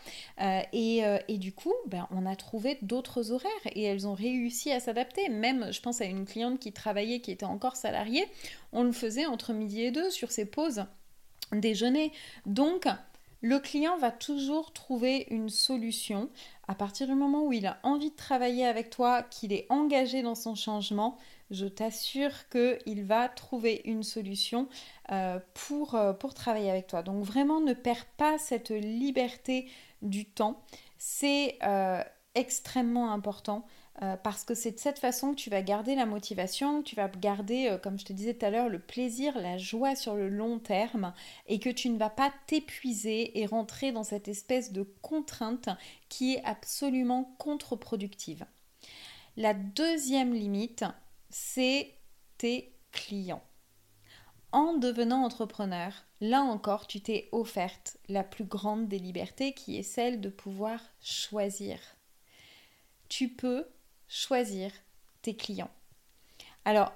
et, 0.73 1.02
et, 1.28 1.37
du 1.37 1.52
coup, 1.52 1.75
ben, 1.87 2.09
on 2.12 2.25
a 2.25 2.35
trouvé 2.35 2.78
d'autres 2.80 3.30
horaires 3.30 3.50
et 3.66 3.83
elles 3.83 4.07
ont 4.07 4.14
réussi 4.14 4.73
à 4.73 4.80
s'adapter. 4.80 5.28
Même, 5.28 5.71
je 5.71 5.83
pense 5.83 6.00
à 6.00 6.07
une 6.07 6.25
cliente 6.25 6.59
qui 6.59 6.73
travaillait, 6.73 7.21
qui 7.21 7.30
était 7.30 7.45
encore 7.45 7.76
salariée, 7.76 8.26
on 8.73 8.85
le 8.85 8.92
faisait 8.92 9.26
entre 9.26 9.52
midi 9.52 9.83
et 9.83 9.90
deux 9.90 10.09
sur 10.09 10.30
ses 10.30 10.47
pauses 10.47 10.87
déjeuner. 11.52 12.12
Donc, 12.47 12.87
le 13.42 13.59
client 13.59 13.97
va 13.97 14.11
toujours 14.11 14.73
trouver 14.73 15.26
une 15.30 15.49
solution 15.49 16.28
à 16.68 16.75
partir 16.75 17.06
du 17.06 17.14
moment 17.14 17.44
où 17.44 17.52
il 17.52 17.66
a 17.66 17.78
envie 17.82 18.11
de 18.11 18.16
travailler 18.16 18.66
avec 18.66 18.90
toi, 18.90 19.23
qu'il 19.23 19.52
est 19.52 19.66
engagé 19.70 20.23
dans 20.23 20.35
son 20.35 20.54
changement. 20.54 21.16
Je 21.50 21.66
t'assure 21.66 22.30
qu'il 22.49 23.02
va 23.04 23.28
trouver 23.28 23.80
une 23.85 24.02
solution 24.02 24.68
euh, 25.11 25.40
pour, 25.54 25.94
euh, 25.94 26.12
pour 26.12 26.35
travailler 26.35 26.70
avec 26.70 26.87
toi. 26.87 27.02
Donc 27.02 27.25
vraiment, 27.25 27.61
ne 27.61 27.73
perds 27.73 28.06
pas 28.16 28.38
cette 28.38 28.70
liberté 28.70 29.68
du 30.02 30.26
temps. 30.26 30.62
C'est 30.99 31.59
euh, 31.64 32.04
extrêmement 32.34 33.12
important 33.12 33.66
euh, 34.02 34.16
parce 34.16 34.44
que 34.44 34.54
c'est 34.54 34.70
de 34.70 34.78
cette 34.78 34.99
façon 34.99 35.32
que 35.32 35.37
tu 35.37 35.50
vas 35.50 35.62
garder 35.62 35.94
la 35.94 36.06
motivation, 36.06 36.82
tu 36.82 36.94
vas 36.94 37.08
garder, 37.08 37.68
euh, 37.68 37.78
comme 37.78 37.99
je 37.99 38.04
te 38.04 38.12
disais 38.12 38.34
tout 38.34 38.46
à 38.46 38.50
l'heure, 38.50 38.68
le 38.68 38.78
plaisir, 38.78 39.38
la 39.38 39.58
joie 39.58 39.94
sur 39.94 40.14
le 40.14 40.28
long 40.28 40.58
terme 40.58 41.12
et 41.46 41.58
que 41.58 41.68
tu 41.68 41.90
ne 41.90 41.99
vas 41.99 42.08
pas 42.08 42.32
t'épuiser 42.46 43.38
et 43.40 43.46
rentrer 43.46 43.92
dans 43.92 44.04
cette 44.04 44.28
espèce 44.28 44.72
de 44.72 44.82
contrainte 45.02 45.68
qui 46.08 46.34
est 46.34 46.44
absolument 46.44 47.34
contre-productive. 47.38 48.46
La 49.37 49.52
deuxième 49.52 50.32
limite, 50.32 50.84
c'est 51.28 51.92
tes 52.38 52.72
clients. 52.92 53.44
En 54.52 54.75
devenant 54.75 55.25
entrepreneur, 55.25 55.92
là 56.20 56.42
encore, 56.42 56.87
tu 56.87 57.00
t'es 57.00 57.28
offerte 57.32 57.99
la 58.08 58.25
plus 58.25 58.44
grande 58.44 58.88
des 58.88 58.99
libertés 58.99 59.52
qui 59.52 59.76
est 59.76 59.84
celle 59.84 60.20
de 60.20 60.28
pouvoir 60.28 60.80
choisir. 61.00 61.78
Tu 63.11 63.29
peux 63.29 63.67
choisir 64.09 64.71
tes 65.21 65.37
clients. 65.37 65.71
Alors, 66.64 66.93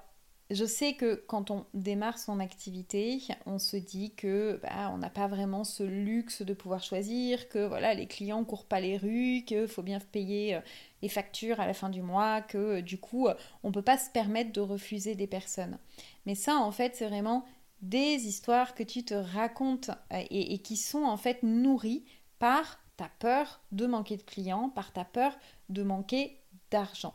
je 0.50 0.64
sais 0.64 0.92
que 0.94 1.16
quand 1.26 1.50
on 1.50 1.66
démarre 1.74 2.18
son 2.18 2.38
activité, 2.38 3.20
on 3.46 3.58
se 3.58 3.76
dit 3.76 4.14
que 4.14 4.60
bah, 4.62 4.90
on 4.92 4.98
n'a 4.98 5.10
pas 5.10 5.26
vraiment 5.26 5.64
ce 5.64 5.82
luxe 5.82 6.42
de 6.42 6.54
pouvoir 6.54 6.84
choisir, 6.84 7.48
que 7.48 7.66
voilà 7.66 7.94
les 7.94 8.06
clients 8.06 8.44
courent 8.44 8.66
pas 8.66 8.78
les 8.78 8.96
rues, 8.96 9.42
qu'il 9.44 9.66
faut 9.66 9.82
bien 9.82 9.98
payer 9.98 10.54
euh, 10.54 10.60
les 11.02 11.08
factures 11.08 11.58
à 11.58 11.66
la 11.66 11.74
fin 11.74 11.88
du 11.88 12.00
mois, 12.00 12.42
que 12.42 12.58
euh, 12.58 12.80
du 12.80 12.98
coup 12.98 13.26
on 13.64 13.72
peut 13.72 13.82
pas 13.82 13.98
se 13.98 14.10
permettre 14.10 14.52
de 14.52 14.60
refuser 14.60 15.16
des 15.16 15.26
personnes. 15.26 15.78
Mais 16.26 16.36
ça 16.36 16.58
en 16.58 16.70
fait 16.70 16.94
c'est 16.94 17.08
vraiment 17.08 17.44
des 17.82 18.28
histoires 18.28 18.76
que 18.76 18.84
tu 18.84 19.04
te 19.04 19.14
racontes 19.14 19.90
euh, 20.12 20.22
et 20.30 20.58
qui 20.58 20.76
sont 20.76 21.02
en 21.02 21.16
fait 21.16 21.42
nourries 21.42 22.04
par 22.38 22.83
ta 22.96 23.10
peur 23.18 23.60
de 23.72 23.86
manquer 23.86 24.16
de 24.16 24.22
clients, 24.22 24.68
par 24.70 24.92
ta 24.92 25.04
peur 25.04 25.36
de 25.68 25.82
manquer 25.82 26.40
d'argent. 26.70 27.14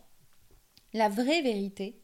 La 0.94 1.10
vraie 1.10 1.42
vérité, 1.42 2.02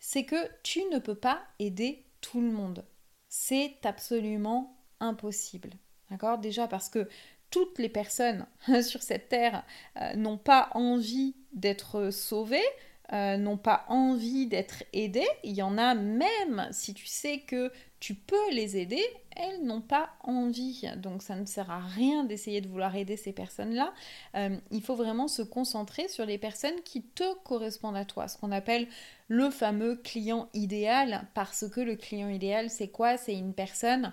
c'est 0.00 0.24
que 0.24 0.48
tu 0.62 0.84
ne 0.92 0.98
peux 0.98 1.14
pas 1.14 1.42
aider 1.58 2.06
tout 2.20 2.40
le 2.40 2.50
monde. 2.50 2.84
C'est 3.28 3.84
absolument 3.84 4.76
impossible. 5.00 5.70
D'accord? 6.10 6.38
Déjà 6.38 6.68
parce 6.68 6.88
que 6.88 7.08
toutes 7.50 7.78
les 7.78 7.88
personnes 7.88 8.46
sur 8.82 9.02
cette 9.02 9.28
terre 9.28 9.64
euh, 10.00 10.14
n'ont 10.14 10.38
pas 10.38 10.70
envie 10.74 11.36
d'être 11.52 12.10
sauvées, 12.10 12.66
euh, 13.12 13.36
n'ont 13.36 13.56
pas 13.56 13.84
envie 13.88 14.46
d'être 14.46 14.84
aidées. 14.92 15.28
Il 15.42 15.54
y 15.54 15.62
en 15.62 15.78
a 15.78 15.94
même, 15.94 16.68
si 16.72 16.94
tu 16.94 17.06
sais 17.06 17.40
que 17.40 17.72
tu 18.00 18.14
peux 18.14 18.50
les 18.52 18.76
aider, 18.76 19.02
elles 19.34 19.64
n'ont 19.64 19.80
pas 19.80 20.10
envie. 20.22 20.88
Donc 20.96 21.22
ça 21.22 21.34
ne 21.34 21.44
sert 21.44 21.70
à 21.70 21.80
rien 21.80 22.24
d'essayer 22.24 22.60
de 22.60 22.68
vouloir 22.68 22.94
aider 22.94 23.16
ces 23.16 23.32
personnes-là. 23.32 23.92
Euh, 24.36 24.56
il 24.70 24.82
faut 24.82 24.94
vraiment 24.94 25.28
se 25.28 25.42
concentrer 25.42 26.08
sur 26.08 26.24
les 26.24 26.38
personnes 26.38 26.80
qui 26.84 27.02
te 27.02 27.34
correspondent 27.44 27.96
à 27.96 28.04
toi, 28.04 28.28
ce 28.28 28.38
qu'on 28.38 28.52
appelle 28.52 28.86
le 29.28 29.50
fameux 29.50 29.96
client 29.96 30.48
idéal, 30.54 31.28
parce 31.34 31.68
que 31.68 31.80
le 31.80 31.96
client 31.96 32.28
idéal, 32.28 32.70
c'est 32.70 32.88
quoi? 32.88 33.16
C'est 33.16 33.34
une 33.34 33.54
personne 33.54 34.12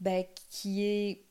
bah, 0.00 0.22
qui 0.50 0.84
est 0.84 1.22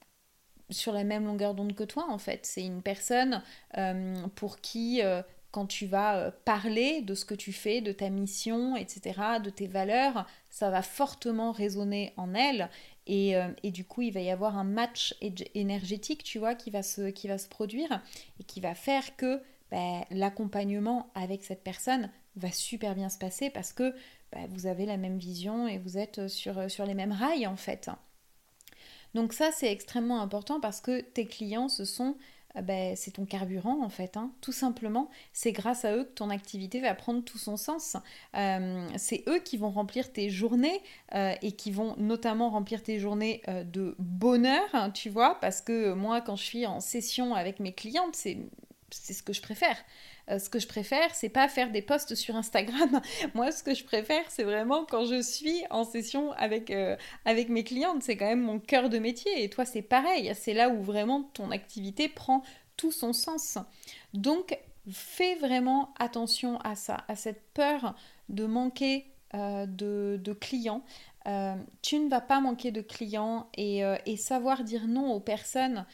sur 0.70 0.94
la 0.94 1.04
même 1.04 1.26
longueur 1.26 1.54
d'onde 1.54 1.76
que 1.76 1.84
toi 1.84 2.06
en 2.10 2.18
fait. 2.18 2.46
C'est 2.46 2.66
une 2.66 2.82
personne 2.82 3.42
euh, 3.78 4.28
pour 4.36 4.62
qui 4.62 5.02
quand 5.56 5.68
tu 5.68 5.86
vas 5.86 6.18
euh, 6.18 6.32
parler 6.44 7.02
de 7.02 7.16
ce 7.16 7.24
que 7.24 7.34
tu 7.34 7.54
fais, 7.54 7.80
de 7.80 7.94
ta 7.94 8.10
mission, 8.10 8.76
etc., 8.76 9.40
de 9.42 9.50
tes 9.50 9.68
valeurs, 9.68 10.28
ça 10.50 10.70
va 10.70 10.82
fortement 10.82 11.54
résonner 11.54 12.12
en 12.18 12.34
elle. 12.34 12.70
Et, 13.08 13.38
euh, 13.38 13.48
du 13.64 13.86
coup, 13.86 14.02
il 14.02 14.12
va 14.12 14.20
y 14.20 14.30
avoir 14.30 14.58
un 14.58 14.66
match 14.66 15.16
énergétique, 15.54 16.26
tu 16.26 16.40
vois, 16.40 16.56
qui 16.56 16.72
va 16.72 16.84
se, 16.84 17.10
qui 17.10 17.30
va 17.30 17.38
se 17.38 17.48
produire 17.48 18.02
et 18.38 18.44
qui 18.44 18.60
va 18.60 18.76
faire 18.76 19.16
que 19.16 19.42
ben, 19.72 20.04
l'accompagnement 20.12 21.10
avec 21.16 21.46
cette 21.46 21.64
personne 21.64 22.12
va 22.36 22.52
super 22.52 22.94
bien 22.94 23.08
se 23.08 23.18
passer 23.18 23.50
parce 23.50 23.72
que 23.72 23.96
ben, 24.34 24.48
vous 24.50 24.68
avez 24.68 24.86
la 24.86 24.98
même 24.98 25.18
vision 25.18 25.70
et 25.70 25.78
vous 25.78 25.98
êtes 25.98 26.28
sur, 26.28 26.70
sur 26.70 26.86
les 26.86 26.96
mêmes 26.96 27.14
rails 27.14 27.48
en 27.48 27.56
fait. 27.56 27.90
Donc 29.14 29.32
ça, 29.32 29.52
c'est 29.54 29.72
extrêmement 29.72 30.20
important 30.20 30.60
parce 30.60 30.82
que 30.82 31.00
tes 31.00 31.26
clients, 31.26 31.70
ce 31.70 31.86
sont 31.86 32.18
ben, 32.62 32.96
c'est 32.96 33.12
ton 33.12 33.26
carburant 33.26 33.84
en 33.84 33.90
fait, 33.90 34.18
hein. 34.18 34.32
tout 34.42 34.52
simplement. 34.52 35.10
C'est 35.34 35.52
grâce 35.52 35.86
à 35.86 35.96
eux 35.96 36.04
que 36.06 36.14
ton 36.14 36.30
activité 36.30 36.80
va 36.82 36.94
prendre 36.94 37.24
tout 37.24 37.38
son 37.38 37.58
sens. 37.58 37.98
Euh, 38.36 38.88
c'est 38.98 39.24
eux 39.28 39.40
qui 39.40 39.58
vont 39.58 39.72
remplir 39.72 40.12
tes 40.12 40.30
journées 40.30 40.82
euh, 41.14 41.34
et 41.42 41.52
qui 41.52 41.72
vont 41.72 41.96
notamment 41.98 42.50
remplir 42.50 42.84
tes 42.84 43.00
journées 43.00 43.42
euh, 43.48 43.64
de 43.64 43.96
bonheur, 44.00 44.68
hein, 44.74 44.92
tu 44.92 45.10
vois, 45.10 45.40
parce 45.40 45.62
que 45.62 45.94
moi 45.94 46.22
quand 46.22 46.36
je 46.36 46.44
suis 46.44 46.66
en 46.66 46.80
session 46.80 47.36
avec 47.36 47.60
mes 47.60 47.74
clientes, 47.74 48.16
c'est 48.16 48.38
ce 48.92 49.24
que 49.24 49.34
je 49.34 49.42
préfère. 49.42 49.78
Euh, 50.30 50.40
ce 50.40 50.50
que 50.50 50.60
je 50.60 50.68
préfère, 50.68 51.14
c'est 51.14 51.30
pas 51.30 51.48
faire 51.48 51.72
des 51.72 51.82
posts 51.82 52.16
sur 52.16 52.36
Instagram. 52.36 53.02
Moi, 53.34 53.52
ce 53.52 53.64
que 53.64 53.74
je 53.74 53.84
préfère, 53.84 54.24
c'est 54.30 54.44
vraiment 54.44 54.86
quand 54.86 55.06
je 55.06 55.22
suis 55.22 55.64
en 55.70 55.84
session 55.84 56.32
avec, 56.34 56.72
euh, 56.72 56.96
avec 57.26 57.50
mes 57.50 57.64
clientes. 57.64 58.02
C'est 58.02 58.18
quand 58.18 58.26
même 58.26 58.42
mon 58.42 58.60
cœur 58.60 58.90
de 58.90 58.98
métier. 58.98 59.44
Et 59.44 59.50
toi, 59.50 59.66
c'est 59.66 59.82
pareil. 59.82 60.32
C'est 60.36 60.54
là 60.54 60.70
où 60.70 60.82
vraiment 60.82 61.24
ton 61.34 61.52
activité 61.52 62.10
prend 62.10 62.44
tout 62.78 62.92
son 62.92 63.14
sens. 63.14 63.58
Donc, 64.14 64.58
fais 64.92 65.36
vraiment 65.36 65.94
attention 66.00 66.60
à 66.60 66.76
ça, 66.76 67.06
à 67.08 67.16
cette 67.16 67.44
peur 67.54 67.96
de 68.30 68.46
manquer 68.46 69.06
euh, 69.34 69.66
de, 69.68 70.34
clients. 70.34 70.84
tu 71.82 72.00
ne 72.00 72.10
vas 72.10 72.22
pas 72.22 72.40
manquer 72.40 72.72
de 72.72 72.82
clients 72.82 73.50
et, 73.56 73.82
et 74.06 74.18
savoir 74.18 74.64
dire 74.64 74.88
non 74.88 75.12
aux 75.14 75.20
personnes 75.20 75.86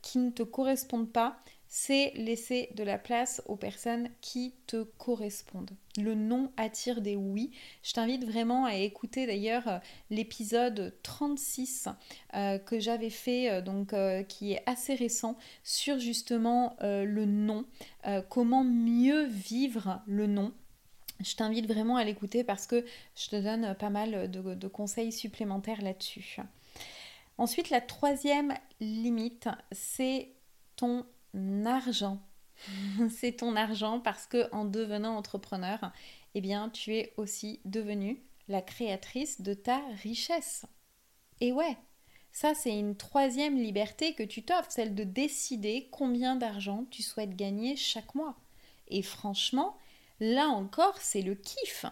qui 0.00 0.18
ne 0.18 0.30
te 0.30 0.42
correspondent 0.42 1.10
pas, 1.10 1.36
c'est 1.74 2.12
laisser 2.16 2.68
de 2.74 2.84
la 2.84 2.98
place 2.98 3.40
aux 3.46 3.56
personnes 3.56 4.10
qui 4.20 4.52
te 4.66 4.82
correspondent. 4.82 5.70
Le 5.96 6.14
non 6.14 6.52
attire 6.58 7.00
des 7.00 7.16
oui. 7.16 7.50
Je 7.82 7.94
t'invite 7.94 8.26
vraiment 8.26 8.66
à 8.66 8.74
écouter 8.74 9.26
d'ailleurs 9.26 9.66
euh, 9.66 9.78
l'épisode 10.10 10.94
36 11.02 11.88
euh, 12.34 12.58
que 12.58 12.78
j'avais 12.78 13.08
fait, 13.08 13.50
euh, 13.50 13.62
donc 13.62 13.94
qui 14.28 14.52
est 14.52 14.62
assez 14.66 14.94
récent, 14.94 15.38
sur 15.64 15.98
justement 15.98 16.76
le 16.82 17.24
non, 17.24 17.64
comment 18.28 18.64
mieux 18.64 19.24
vivre 19.24 20.02
le 20.06 20.26
non. 20.26 20.52
Je 21.20 21.34
t'invite 21.36 21.66
vraiment 21.66 21.96
à 21.96 22.04
l'écouter 22.04 22.44
parce 22.44 22.66
que 22.66 22.84
je 23.16 23.28
te 23.30 23.36
donne 23.36 23.74
pas 23.76 23.88
mal 23.88 24.30
de 24.30 24.68
conseils 24.68 25.10
supplémentaires 25.10 25.80
là-dessus. 25.80 26.36
Ensuite, 27.38 27.70
la 27.70 27.80
troisième 27.80 28.52
limite, 28.78 29.48
c'est 29.70 30.28
ton 30.76 31.06
argent. 31.64 32.20
c'est 33.10 33.38
ton 33.38 33.56
argent 33.56 34.00
parce 34.00 34.26
que 34.26 34.48
en 34.52 34.64
devenant 34.64 35.16
entrepreneur, 35.16 35.92
eh 36.34 36.40
bien, 36.40 36.68
tu 36.70 36.94
es 36.94 37.12
aussi 37.16 37.60
devenue 37.64 38.22
la 38.48 38.62
créatrice 38.62 39.40
de 39.40 39.54
ta 39.54 39.80
richesse. 40.02 40.66
Et 41.40 41.52
ouais, 41.52 41.76
ça 42.32 42.54
c'est 42.54 42.78
une 42.78 42.96
troisième 42.96 43.56
liberté 43.56 44.14
que 44.14 44.22
tu 44.22 44.42
t'offres, 44.42 44.70
celle 44.70 44.94
de 44.94 45.04
décider 45.04 45.88
combien 45.90 46.36
d'argent 46.36 46.86
tu 46.90 47.02
souhaites 47.02 47.36
gagner 47.36 47.76
chaque 47.76 48.14
mois. 48.14 48.36
Et 48.88 49.02
franchement, 49.02 49.76
là 50.20 50.48
encore, 50.48 50.98
c'est 50.98 51.22
le 51.22 51.34
kiff 51.34 51.86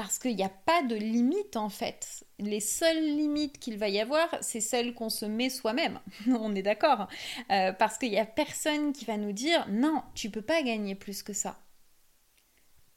parce 0.00 0.18
qu'il 0.18 0.34
n'y 0.34 0.42
a 0.42 0.48
pas 0.48 0.82
de 0.82 0.96
limite 0.96 1.58
en 1.58 1.68
fait. 1.68 2.24
Les 2.38 2.60
seules 2.60 3.04
limites 3.04 3.58
qu'il 3.58 3.76
va 3.76 3.90
y 3.90 4.00
avoir, 4.00 4.34
c'est 4.40 4.62
celles 4.62 4.94
qu'on 4.94 5.10
se 5.10 5.26
met 5.26 5.50
soi-même. 5.50 6.00
On 6.26 6.54
est 6.54 6.62
d'accord. 6.62 7.06
Euh, 7.50 7.74
parce 7.74 7.98
qu'il 7.98 8.08
n'y 8.08 8.18
a 8.18 8.24
personne 8.24 8.94
qui 8.94 9.04
va 9.04 9.18
nous 9.18 9.32
dire 9.32 9.68
non, 9.68 10.02
tu 10.14 10.30
peux 10.30 10.40
pas 10.40 10.62
gagner 10.62 10.94
plus 10.94 11.22
que 11.22 11.34
ça. 11.34 11.60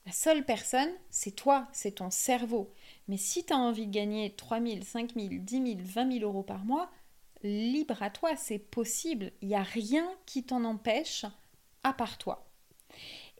La 0.05 0.13
seule 0.13 0.45
personne, 0.45 0.93
c'est 1.09 1.35
toi, 1.35 1.67
c'est 1.73 1.95
ton 1.95 2.09
cerveau. 2.09 2.73
Mais 3.09 3.17
si 3.17 3.43
tu 3.43 3.51
as 3.51 3.57
envie 3.57 3.87
de 3.87 3.91
gagner 3.91 4.33
3 4.37 4.61
000, 4.61 4.83
5 4.83 5.13
000, 5.13 5.27
10 5.39 5.55
000, 5.55 5.79
20 5.83 6.19
000 6.19 6.23
euros 6.23 6.43
par 6.43 6.63
mois, 6.63 6.89
libre 7.43 8.01
à 8.01 8.11
toi, 8.11 8.37
c'est 8.37 8.59
possible. 8.59 9.33
Il 9.41 9.49
n'y 9.49 9.55
a 9.55 9.63
rien 9.63 10.09
qui 10.25 10.45
t'en 10.45 10.63
empêche 10.63 11.25
à 11.83 11.91
part 11.91 12.17
toi. 12.17 12.47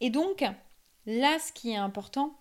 Et 0.01 0.10
donc, 0.10 0.43
Là, 1.05 1.38
ce 1.38 1.51
qui 1.51 1.72
est 1.72 1.75
important, 1.75 2.34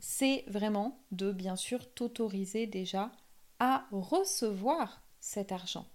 c'est 0.00 0.44
vraiment 0.48 0.98
de 1.12 1.30
bien 1.30 1.56
sûr 1.56 1.92
t'autoriser 1.92 2.66
déjà 2.66 3.12
à 3.58 3.86
recevoir 3.92 5.02
cet 5.20 5.52
argent. 5.52 5.86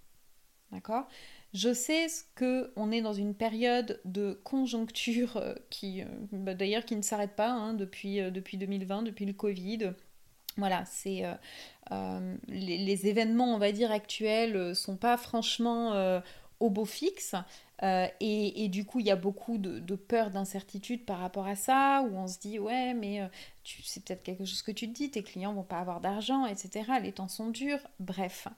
D'accord? 0.72 1.08
Je 1.54 1.72
sais 1.72 2.06
que 2.34 2.72
on 2.76 2.90
est 2.90 3.00
dans 3.00 3.12
une 3.12 3.34
période 3.34 4.00
de 4.04 4.38
conjoncture 4.44 5.36
euh, 5.36 5.54
qui, 5.70 6.02
euh, 6.02 6.06
bah, 6.32 6.54
d'ailleurs, 6.54 6.84
qui 6.84 6.96
ne 6.96 7.02
s'arrête 7.02 7.34
pas 7.36 7.50
hein, 7.50 7.74
depuis, 7.74 8.20
euh, 8.20 8.30
depuis 8.30 8.58
2020, 8.58 9.02
depuis 9.02 9.26
le 9.26 9.32
Covid. 9.32 9.92
Voilà, 10.58 10.84
c'est 10.86 11.22
les, 12.48 13.06
événements, 13.06 13.54
on 13.54 13.58
va 13.58 13.72
dire, 13.72 13.92
actuels 13.92 14.74
sont 14.74 14.96
pas 14.96 15.18
franchement 15.18 16.22
au 16.60 16.70
beau 16.70 16.86
fixe. 16.86 17.34
Et, 17.82 18.68
du 18.68 18.84
coup, 18.84 19.00
il 19.00 19.06
y 19.06 19.10
a 19.10 19.16
beaucoup 19.16 19.58
de, 19.58 19.96
peur, 19.96 20.30
d'incertitude 20.30 21.04
par 21.04 21.18
rapport 21.18 21.46
à 21.46 21.56
ça, 21.56 22.02
où 22.08 22.16
on 22.16 22.26
se 22.26 22.38
dit, 22.38 22.58
ouais, 22.58 22.94
mais 22.94 23.20
c'est 23.64 24.04
peut-être 24.04 24.22
quelque 24.22 24.44
chose 24.44 24.62
que 24.62 24.72
tu 24.72 24.88
te 24.88 24.94
dis, 24.94 25.10
tes 25.10 25.22
clients 25.22 25.52
vont 25.54 25.62
pas 25.62 25.78
avoir 25.80 26.00
d'argent, 26.00 26.46
etc. 26.46 26.92
Les 27.02 27.12
temps 27.12 27.28
sont 27.28 27.50
durs. 27.50 27.80
Bref, 28.00 28.48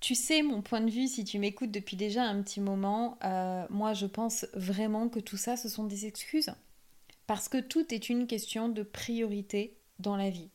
tu 0.00 0.14
sais 0.14 0.42
mon 0.42 0.62
point 0.62 0.80
de 0.80 0.90
vue 0.90 1.08
si 1.08 1.24
tu 1.24 1.38
m'écoutes 1.38 1.70
depuis 1.70 1.96
déjà 1.96 2.22
un 2.22 2.42
petit 2.42 2.60
moment. 2.60 3.18
Euh, 3.24 3.66
moi, 3.70 3.94
je 3.94 4.06
pense 4.06 4.46
vraiment 4.54 5.08
que 5.08 5.20
tout 5.20 5.36
ça, 5.36 5.56
ce 5.56 5.68
sont 5.68 5.84
des 5.84 6.06
excuses. 6.06 6.52
Parce 7.26 7.48
que 7.48 7.58
tout 7.58 7.92
est 7.92 8.08
une 8.08 8.26
question 8.26 8.68
de 8.68 8.82
priorité 8.82 9.76
dans 9.98 10.16
la 10.16 10.30
vie. 10.30 10.50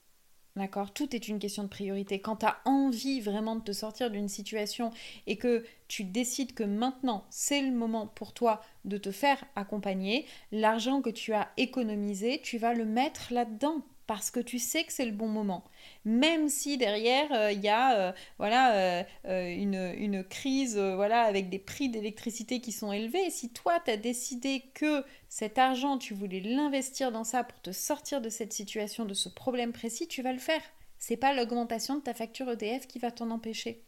D'accord 0.57 0.91
Tout 0.91 1.15
est 1.15 1.29
une 1.29 1.39
question 1.39 1.63
de 1.63 1.69
priorité. 1.69 2.19
Quand 2.19 2.37
tu 2.37 2.45
as 2.45 2.57
envie 2.65 3.21
vraiment 3.21 3.55
de 3.55 3.61
te 3.61 3.71
sortir 3.71 4.11
d'une 4.11 4.27
situation 4.27 4.91
et 5.25 5.37
que 5.37 5.63
tu 5.87 6.03
décides 6.03 6.53
que 6.53 6.63
maintenant 6.63 7.25
c'est 7.29 7.61
le 7.61 7.71
moment 7.71 8.07
pour 8.07 8.33
toi 8.33 8.61
de 8.83 8.97
te 8.97 9.11
faire 9.11 9.41
accompagner, 9.55 10.25
l'argent 10.51 11.01
que 11.01 11.09
tu 11.09 11.33
as 11.33 11.49
économisé, 11.55 12.41
tu 12.43 12.57
vas 12.57 12.73
le 12.73 12.85
mettre 12.85 13.31
là-dedans 13.31 13.81
parce 14.11 14.29
que 14.29 14.41
tu 14.41 14.59
sais 14.59 14.83
que 14.83 14.91
c'est 14.91 15.05
le 15.05 15.13
bon 15.13 15.29
moment. 15.29 15.63
Même 16.03 16.49
si 16.49 16.77
derrière, 16.77 17.31
euh, 17.31 17.53
il 17.53 17.61
y 17.61 17.69
a 17.69 17.97
euh, 17.97 18.11
voilà, 18.39 19.05
euh, 19.25 19.55
une, 19.55 20.25
crise 20.25 20.77
voilà, 20.77 21.21
avec 21.21 21.49
des 21.49 21.59
prix 21.59 21.87
d'électricité 21.87 22.59
qui 22.59 22.73
sont 22.73 22.91
élevés, 22.91 23.29
si 23.29 23.53
toi, 23.53 23.79
tu 23.79 23.89
as 23.89 23.95
décidé 23.95 24.65
que 24.73 25.05
cet 25.29 25.57
argent, 25.57 25.97
tu 25.97 26.13
voulais 26.13 26.41
l'investir 26.41 27.13
dans 27.13 27.23
ça 27.23 27.45
pour 27.45 27.61
te 27.61 27.71
sortir 27.71 28.19
de 28.19 28.27
cette 28.27 28.51
situation, 28.51 29.05
de 29.05 29.13
ce 29.13 29.29
problème 29.29 29.71
précis, 29.71 30.09
tu 30.09 30.21
vas 30.21 30.33
le 30.33 30.39
faire. 30.39 30.61
C'est 30.97 31.15
pas 31.15 31.33
l'augmentation 31.33 31.95
de 31.95 32.01
ta 32.01 32.13
facture 32.13 32.51
EDF 32.51 32.87
qui 32.87 32.99
va 32.99 33.11
t'en 33.11 33.31
empêcher. 33.31 33.81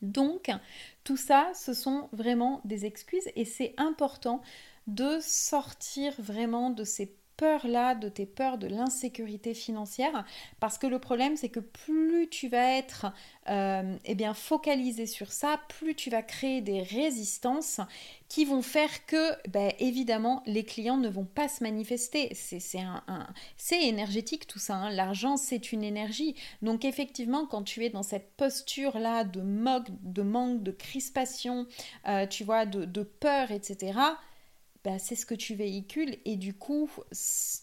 Donc, 0.00 0.48
tout 1.02 1.16
ça, 1.16 1.50
ce 1.56 1.74
sont 1.74 2.08
vraiment 2.12 2.60
des 2.64 2.86
excuses 2.86 3.28
et 3.34 3.44
c'est 3.44 3.74
important 3.78 4.42
de 4.86 5.18
sortir 5.20 6.14
vraiment 6.20 6.70
de 6.70 6.84
ces 6.84 7.16
peurs-là, 7.40 7.94
de 7.94 8.10
tes 8.10 8.26
peurs 8.26 8.58
de 8.58 8.66
l'insécurité 8.66 9.54
financière, 9.54 10.26
parce 10.60 10.76
que 10.76 10.86
le 10.86 10.98
problème 10.98 11.38
c'est 11.38 11.48
que 11.48 11.60
plus 11.60 12.28
tu 12.28 12.48
vas 12.48 12.76
être 12.76 13.06
euh, 13.48 13.96
eh 14.04 14.14
bien, 14.14 14.34
focalisé 14.34 15.06
sur 15.06 15.32
ça, 15.32 15.58
plus 15.70 15.94
tu 15.94 16.10
vas 16.10 16.22
créer 16.22 16.60
des 16.60 16.82
résistances 16.82 17.80
qui 18.28 18.44
vont 18.44 18.60
faire 18.60 19.06
que, 19.06 19.32
ben, 19.48 19.72
évidemment, 19.78 20.42
les 20.44 20.64
clients 20.64 20.98
ne 20.98 21.08
vont 21.08 21.24
pas 21.24 21.48
se 21.48 21.64
manifester. 21.64 22.28
C'est 22.34 22.60
un, 22.78 23.02
énergétique 23.72 24.46
tout 24.46 24.58
ça, 24.58 24.74
hein. 24.74 24.90
l'argent 24.90 25.38
c'est 25.38 25.72
une 25.72 25.82
énergie. 25.82 26.34
Donc 26.60 26.84
effectivement, 26.84 27.46
quand 27.46 27.62
tu 27.62 27.82
es 27.86 27.88
dans 27.88 28.02
cette 28.02 28.30
posture-là 28.36 29.24
de, 29.24 29.40
de 29.40 30.22
manque, 30.22 30.62
de 30.62 30.72
crispation, 30.72 31.66
euh, 32.06 32.26
tu 32.26 32.44
vois, 32.44 32.66
de 32.66 33.02
peur, 33.02 33.50
etc., 33.50 33.94
bah, 34.84 34.98
c'est 34.98 35.14
ce 35.14 35.26
que 35.26 35.34
tu 35.34 35.54
véhicules 35.54 36.16
et 36.24 36.36
du 36.36 36.54
coup 36.54 36.88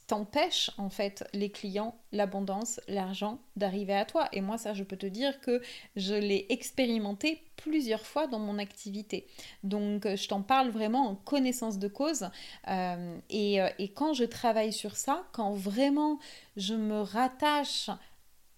t'empêche 0.06 0.70
en 0.78 0.90
fait 0.90 1.28
les 1.34 1.50
clients, 1.50 1.96
l'abondance, 2.12 2.80
l'argent 2.88 3.40
d'arriver 3.56 3.96
à 3.96 4.06
toi. 4.06 4.30
Et 4.34 4.42
moi 4.42 4.58
ça 4.58 4.74
je 4.74 4.84
peux 4.84 4.98
te 4.98 5.08
dire 5.08 5.42
que 5.42 5.62
je 5.96 6.14
l'ai 6.14 6.46
expérimenté 6.50 7.42
plusieurs 7.56 8.06
fois 8.06 8.28
dans 8.28 8.40
mon 8.40 8.60
activité. 8.60 9.28
Donc 9.64 10.06
euh, 10.06 10.16
je 10.16 10.28
t'en 10.28 10.44
parle 10.44 10.70
vraiment 10.70 11.08
en 11.08 11.16
connaissance 11.16 11.80
de 11.80 11.88
cause. 11.88 12.30
Euh, 12.68 13.18
et, 13.30 13.62
euh, 13.62 13.70
et 13.80 13.90
quand 13.90 14.14
je 14.14 14.24
travaille 14.24 14.72
sur 14.72 14.96
ça, 14.96 15.26
quand 15.32 15.54
vraiment 15.54 16.20
je 16.56 16.76
me 16.76 17.02
rattache 17.02 17.90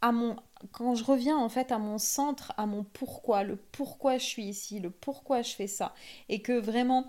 à 0.02 0.12
mon 0.12 0.36
quand 0.74 0.96
je 0.96 1.04
reviens 1.06 1.38
en 1.38 1.48
fait 1.50 1.72
à 1.72 1.78
mon 1.78 1.98
centre, 1.98 2.54
à 2.58 2.66
mon 2.66 2.84
pourquoi, 2.84 3.44
le 3.44 3.56
pourquoi 3.56 4.18
je 4.18 4.26
suis 4.26 4.44
ici, 4.44 4.80
le 4.80 4.90
pourquoi 4.90 5.42
je 5.42 5.54
fais 5.54 5.68
ça, 5.68 5.94
et 6.28 6.42
que 6.42 6.60
vraiment 6.60 7.06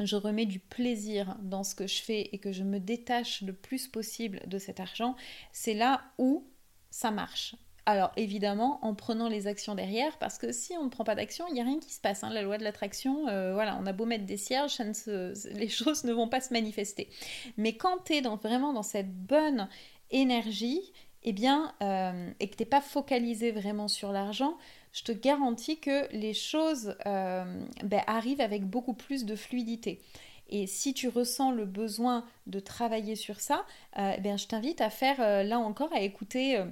je 0.00 0.16
remets 0.16 0.46
du 0.46 0.58
plaisir 0.58 1.36
dans 1.42 1.64
ce 1.64 1.74
que 1.74 1.86
je 1.86 2.02
fais 2.02 2.30
et 2.32 2.38
que 2.38 2.52
je 2.52 2.64
me 2.64 2.80
détache 2.80 3.42
le 3.42 3.52
plus 3.52 3.88
possible 3.88 4.40
de 4.46 4.58
cet 4.58 4.80
argent, 4.80 5.16
c'est 5.52 5.74
là 5.74 6.02
où 6.18 6.46
ça 6.90 7.10
marche. 7.10 7.54
Alors 7.84 8.12
évidemment 8.16 8.78
en 8.82 8.94
prenant 8.94 9.28
les 9.28 9.48
actions 9.48 9.74
derrière, 9.74 10.16
parce 10.18 10.38
que 10.38 10.52
si 10.52 10.76
on 10.76 10.84
ne 10.84 10.88
prend 10.88 11.02
pas 11.02 11.16
d'action, 11.16 11.46
il 11.48 11.54
n'y 11.54 11.60
a 11.60 11.64
rien 11.64 11.80
qui 11.80 11.92
se 11.92 12.00
passe. 12.00 12.22
Hein. 12.22 12.30
La 12.30 12.42
loi 12.42 12.56
de 12.56 12.62
l'attraction, 12.62 13.28
euh, 13.28 13.54
voilà, 13.54 13.76
on 13.80 13.86
a 13.86 13.92
beau 13.92 14.06
mettre 14.06 14.24
des 14.24 14.36
cierges, 14.36 14.78
les 15.54 15.68
choses 15.68 16.04
ne 16.04 16.12
vont 16.12 16.28
pas 16.28 16.40
se 16.40 16.52
manifester. 16.52 17.08
Mais 17.56 17.76
quand 17.76 18.04
tu 18.04 18.14
es 18.14 18.20
vraiment 18.20 18.72
dans 18.72 18.84
cette 18.84 19.12
bonne 19.12 19.68
énergie, 20.10 20.92
eh 21.24 21.32
bien, 21.32 21.74
euh, 21.82 22.30
et 22.38 22.48
que 22.48 22.56
tu 22.56 22.62
n'es 22.62 22.68
pas 22.68 22.80
focalisé 22.80 23.50
vraiment 23.50 23.88
sur 23.88 24.12
l'argent, 24.12 24.56
je 24.92 25.04
te 25.04 25.12
garantis 25.12 25.78
que 25.78 26.10
les 26.14 26.34
choses 26.34 26.94
euh, 27.06 27.64
ben, 27.82 28.02
arrivent 28.06 28.40
avec 28.40 28.64
beaucoup 28.64 28.94
plus 28.94 29.24
de 29.24 29.36
fluidité. 29.36 30.00
Et 30.48 30.66
si 30.66 30.92
tu 30.92 31.08
ressens 31.08 31.50
le 31.50 31.64
besoin 31.64 32.26
de 32.46 32.60
travailler 32.60 33.16
sur 33.16 33.40
ça, 33.40 33.64
euh, 33.98 34.16
ben, 34.18 34.36
je 34.36 34.46
t'invite 34.46 34.82
à 34.82 34.90
faire 34.90 35.16
euh, 35.20 35.42
là 35.42 35.58
encore, 35.58 35.92
à 35.94 36.00
écouter 36.00 36.62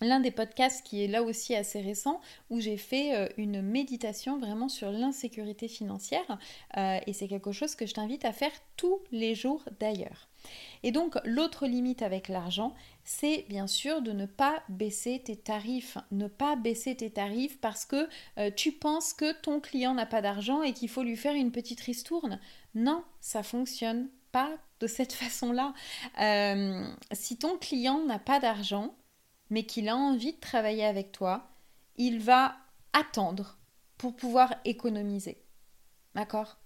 l'un 0.00 0.20
des 0.20 0.30
podcasts 0.30 0.84
qui 0.84 1.02
est 1.02 1.08
là 1.08 1.22
aussi 1.22 1.54
assez 1.54 1.80
récent, 1.80 2.20
où 2.50 2.60
j'ai 2.60 2.76
fait 2.76 3.32
une 3.36 3.62
méditation 3.62 4.38
vraiment 4.38 4.68
sur 4.68 4.90
l'insécurité 4.90 5.68
financière. 5.68 6.38
et 6.76 7.12
c'est 7.12 7.28
quelque 7.28 7.52
chose 7.52 7.74
que 7.74 7.86
je 7.86 7.94
t'invite 7.94 8.24
à 8.24 8.32
faire 8.32 8.52
tous 8.76 9.00
les 9.10 9.34
jours 9.34 9.62
d'ailleurs. 9.80 10.28
Et 10.82 10.92
donc 10.92 11.18
l'autre 11.24 11.66
limite 11.66 12.02
avec 12.02 12.28
l'argent, 12.28 12.74
c'est 13.04 13.44
bien 13.48 13.66
sûr 13.66 14.02
de 14.02 14.12
ne 14.12 14.26
pas 14.26 14.62
baisser 14.68 15.20
tes 15.24 15.36
tarifs. 15.36 15.98
Ne 16.10 16.28
pas 16.28 16.56
baisser 16.56 16.94
tes 16.96 17.10
tarifs 17.10 17.60
parce 17.60 17.84
que 17.84 18.08
euh, 18.38 18.50
tu 18.54 18.72
penses 18.72 19.12
que 19.12 19.32
ton 19.32 19.60
client 19.60 19.94
n'a 19.94 20.06
pas 20.06 20.22
d'argent 20.22 20.62
et 20.62 20.72
qu'il 20.72 20.88
faut 20.88 21.02
lui 21.02 21.16
faire 21.16 21.34
une 21.34 21.52
petite 21.52 21.80
ristourne. 21.80 22.40
Non, 22.74 23.04
ça 23.20 23.42
fonctionne 23.42 24.08
pas 24.32 24.50
de 24.80 24.86
cette 24.86 25.12
façon-là. 25.12 25.72
Euh, 26.20 26.86
si 27.12 27.38
ton 27.38 27.56
client 27.58 28.04
n'a 28.04 28.18
pas 28.18 28.40
d'argent, 28.40 28.94
mais 29.50 29.64
qu'il 29.64 29.88
a 29.88 29.96
envie 29.96 30.32
de 30.32 30.40
travailler 30.40 30.84
avec 30.84 31.12
toi, 31.12 31.48
il 31.96 32.20
va 32.20 32.56
attendre 32.92 33.58
pour 33.98 34.16
pouvoir 34.16 34.54
économiser. 34.64 35.38
D'accord? 36.14 36.58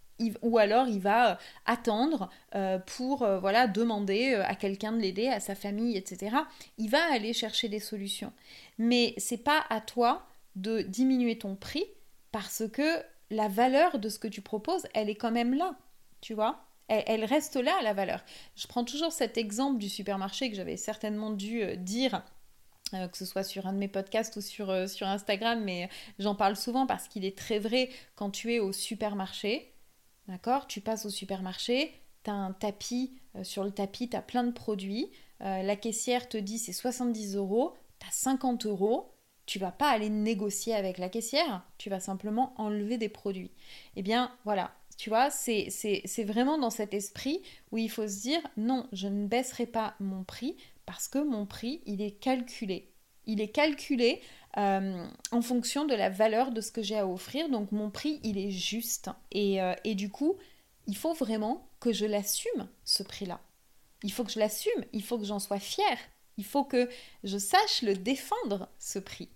Ou 0.43 0.59
alors 0.59 0.87
il 0.87 1.01
va 1.01 1.33
euh, 1.33 1.35
attendre 1.65 2.29
euh, 2.55 2.79
pour 2.79 3.23
euh, 3.23 3.39
voilà 3.41 3.67
demander 3.67 4.35
à 4.35 4.55
quelqu'un 4.55 4.93
de 4.93 4.99
l'aider, 4.99 5.29
à 5.29 5.41
sa 5.41 5.55
famille, 5.55 5.97
etc. 5.97 6.37
Il 6.77 6.91
va 6.91 7.03
aller 7.13 7.33
chercher 7.33 7.69
des 7.69 7.81
solutions. 7.81 8.33
Mais 8.79 9.15
c'est 9.17 9.43
pas 9.43 9.65
à 9.71 9.81
toi 9.81 10.27
de 10.57 10.83
diminuer 10.83 11.39
ton 11.39 11.57
prix 11.57 11.85
parce 12.33 12.65
que 12.71 13.03
la 13.31 13.49
valeur 13.49 13.99
de 13.99 14.09
ce 14.09 14.19
que 14.19 14.29
tu 14.29 14.43
proposes, 14.43 14.87
elle 14.93 15.09
est 15.09 15.15
quand 15.15 15.31
même 15.31 15.55
là, 15.55 15.77
tu 16.21 16.35
vois? 16.35 16.65
Elle, 16.89 17.25
reste 17.25 17.55
là, 17.55 17.73
la 17.85 17.93
valeur. 17.93 18.25
Je 18.57 18.67
prends 18.67 18.83
toujours 18.83 19.13
cet 19.13 19.39
exemple 19.39 19.79
du 19.79 19.89
supermarché 19.89 20.51
que 20.51 20.57
j'avais 20.57 20.77
certainement 20.77 21.31
dû 21.31 21.77
dire 21.77 22.25
que 22.91 23.17
ce 23.17 23.25
soit 23.25 23.43
sur 23.43 23.67
un 23.67 23.73
de 23.73 23.79
mes 23.79 23.89
podcasts 23.89 24.37
ou 24.37 24.41
sur, 24.41 24.89
sur 24.89 25.07
Instagram, 25.07 25.63
mais 25.63 25.89
j'en 26.19 26.35
parle 26.35 26.57
souvent 26.57 26.87
parce 26.87 27.09
qu'il 27.09 27.25
est 27.25 27.37
très 27.37 27.59
vrai 27.59 27.91
quand 28.17 28.31
tu 28.31 28.53
es 28.55 28.59
au 28.59 28.73
supermarché, 28.73 29.71
D'accord? 30.31 30.69
Tu 30.69 30.81
passes 30.81 31.07
au 31.07 31.11
supermarché, 31.11 31.93
tu 32.23 32.31
as 32.31 32.35
un 32.35 32.53
tapis, 32.53 33.19
euh, 33.35 33.43
sur 33.43 33.65
le 33.65 33.73
tapis, 33.73 34.09
tu 34.09 34.17
as 34.17 34.23
plein 34.23 34.45
de 34.45 34.53
produits. 34.53 35.11
Euh, 35.43 35.63
la 35.63 35.75
caissière 35.75 36.29
te 36.29 36.37
dit 36.37 36.59
c'est 36.59 36.73
70 36.73 37.35
euros, 37.35 37.75
tu 37.99 38.07
as 38.07 38.13
50 38.13 38.67
euros. 38.67 39.11
Tu 39.47 39.59
vas 39.59 39.73
pas 39.73 39.91
aller 39.91 40.11
négocier 40.11 40.77
avec 40.77 40.99
la 40.99 41.09
caissière, 41.09 41.67
tu 41.77 41.91
vas 41.91 41.99
simplement 41.99 42.55
enlever 42.57 42.99
des 42.99 43.09
produits. 43.09 43.51
Eh 43.97 44.03
bien, 44.03 44.31
voilà, 44.45 44.71
tu 44.97 45.11
vois, 45.11 45.29
c'est 45.31 45.73
vraiment 46.25 46.57
dans 46.57 46.71
cet 46.71 46.95
esprit 46.95 47.43
où 47.73 47.79
il 47.79 47.91
faut 47.91 48.07
se 48.07 48.21
dire 48.21 48.41
non, 48.57 48.87
je 48.93 49.09
ne 49.09 49.27
baisserai 49.27 49.67
pas 49.67 49.95
mon 49.99 50.23
prix 50.23 50.57
parce 50.91 51.07
que 51.07 51.21
mon 51.21 51.47
prix, 51.47 51.83
il 51.87 52.03
est 52.03 52.19
calculé. 52.19 52.91
Il 53.25 53.41
est 53.41 53.53
calculé 53.53 54.21
euh, 54.57 55.07
en 55.31 55.41
fonction 55.41 55.85
de 55.85 55.95
la 55.95 56.11
valeur 56.11 56.51
de 56.51 56.61
ce 56.61 56.73
que 56.73 56.83
j'ai 56.83 56.99
à 56.99 57.07
offrir. 57.07 57.49
Donc 57.49 57.71
mon 57.71 57.91
prix, 57.91 58.19
il 58.25 58.37
est 58.39 58.51
juste. 58.51 59.09
Et, 59.31 59.63
euh, 59.63 59.73
et 59.85 59.95
du 59.95 60.11
coup, 60.11 60.37
il 60.89 60.97
faut 60.97 61.13
vraiment 61.13 61.69
que 61.79 61.93
je 61.93 62.07
l'assume, 62.07 62.69
ce 62.85 63.05
prix-là. 63.05 63.39
Il 64.03 64.11
faut 64.11 64.25
que 64.25 64.33
je 64.33 64.41
l'assume, 64.41 64.85
il 64.93 65.05
faut 65.05 65.17
que 65.17 65.25
j'en 65.25 65.39
sois 65.39 65.61
fière, 65.61 65.99
il 66.39 66.45
faut 66.45 66.65
que 66.65 66.91
je 67.23 67.39
sache 67.39 67.83
le 67.83 67.95
défendre, 67.95 68.69
ce 68.81 68.99
prix. 68.99 69.29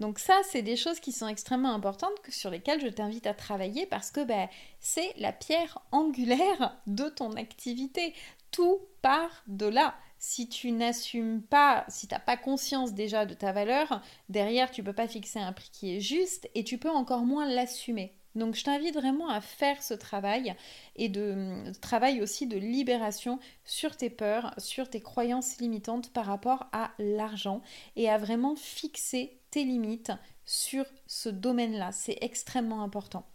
Donc 0.00 0.18
ça, 0.18 0.40
c'est 0.50 0.62
des 0.62 0.76
choses 0.76 0.98
qui 0.98 1.12
sont 1.12 1.28
extrêmement 1.28 1.74
importantes 1.74 2.10
sur 2.28 2.50
lesquelles 2.50 2.80
je 2.80 2.88
t'invite 2.88 3.28
à 3.28 3.34
travailler 3.34 3.86
parce 3.86 4.10
que 4.10 4.24
ben, 4.24 4.48
c'est 4.80 5.14
la 5.16 5.32
pierre 5.32 5.78
angulaire 5.92 6.76
de 6.88 7.08
ton 7.08 7.34
activité. 7.34 8.14
tout 8.50 8.80
part 9.00 9.44
de 9.46 9.66
là. 9.66 9.94
Si 10.18 10.48
tu 10.48 10.72
n'assumes 10.72 11.42
pas, 11.42 11.84
si 11.88 12.08
tu 12.08 12.14
n'as 12.14 12.20
pas 12.20 12.36
conscience 12.36 12.92
déjà 12.92 13.24
de 13.24 13.34
ta 13.34 13.52
valeur, 13.52 14.02
derrière, 14.28 14.70
tu 14.70 14.82
peux 14.82 14.92
pas 14.92 15.08
fixer 15.08 15.38
un 15.38 15.52
prix 15.52 15.70
qui 15.72 15.96
est 15.96 16.00
juste 16.00 16.48
et 16.54 16.64
tu 16.64 16.78
peux 16.78 16.90
encore 16.90 17.24
moins 17.24 17.46
l'assumer. 17.46 18.14
Donc 18.34 18.54
je 18.54 18.64
t'invite 18.64 18.94
vraiment 18.94 19.28
à 19.28 19.40
faire 19.40 19.82
ce 19.82 19.94
travail 19.94 20.54
et 20.96 21.08
de, 21.08 21.72
travail 21.80 22.22
aussi 22.22 22.46
de 22.46 22.56
libération 22.56 23.38
sur 23.64 23.96
tes 23.96 24.10
peurs, 24.10 24.54
sur 24.58 24.88
tes 24.88 25.00
croyances 25.00 25.58
limitantes 25.58 26.12
par 26.12 26.26
rapport 26.26 26.66
à 26.72 26.92
l'argent 26.98 27.62
et 27.96 28.08
à 28.08 28.18
vraiment 28.18 28.54
fixer 28.54 29.40
tes 29.50 29.64
limites 29.64 30.12
sur 30.44 30.84
ce 31.06 31.28
domaine-là. 31.28 31.90
C'est 31.92 32.18
extrêmement 32.20 32.82
important. 32.82 33.26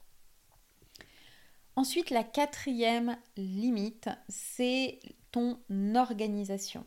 Ensuite, 1.75 2.11
la 2.11 2.23
quatrième 2.23 3.17
limite, 3.35 4.09
c'est 4.29 4.99
ton 5.33 5.59
organisation. 5.95 6.85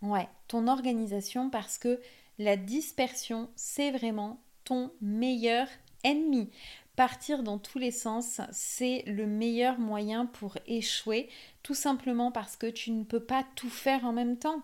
Ouais, 0.00 0.28
ton 0.46 0.68
organisation 0.68 1.50
parce 1.50 1.76
que 1.76 2.00
la 2.38 2.56
dispersion, 2.56 3.50
c'est 3.56 3.90
vraiment 3.90 4.40
ton 4.64 4.92
meilleur 5.02 5.66
ennemi. 6.04 6.48
Partir 6.96 7.42
dans 7.42 7.58
tous 7.58 7.78
les 7.78 7.90
sens, 7.90 8.40
c'est 8.50 9.02
le 9.06 9.26
meilleur 9.26 9.78
moyen 9.78 10.26
pour 10.26 10.56
échouer, 10.66 11.28
tout 11.62 11.74
simplement 11.74 12.32
parce 12.32 12.56
que 12.56 12.66
tu 12.66 12.92
ne 12.92 13.04
peux 13.04 13.22
pas 13.22 13.44
tout 13.56 13.70
faire 13.70 14.04
en 14.04 14.12
même 14.12 14.38
temps. 14.38 14.62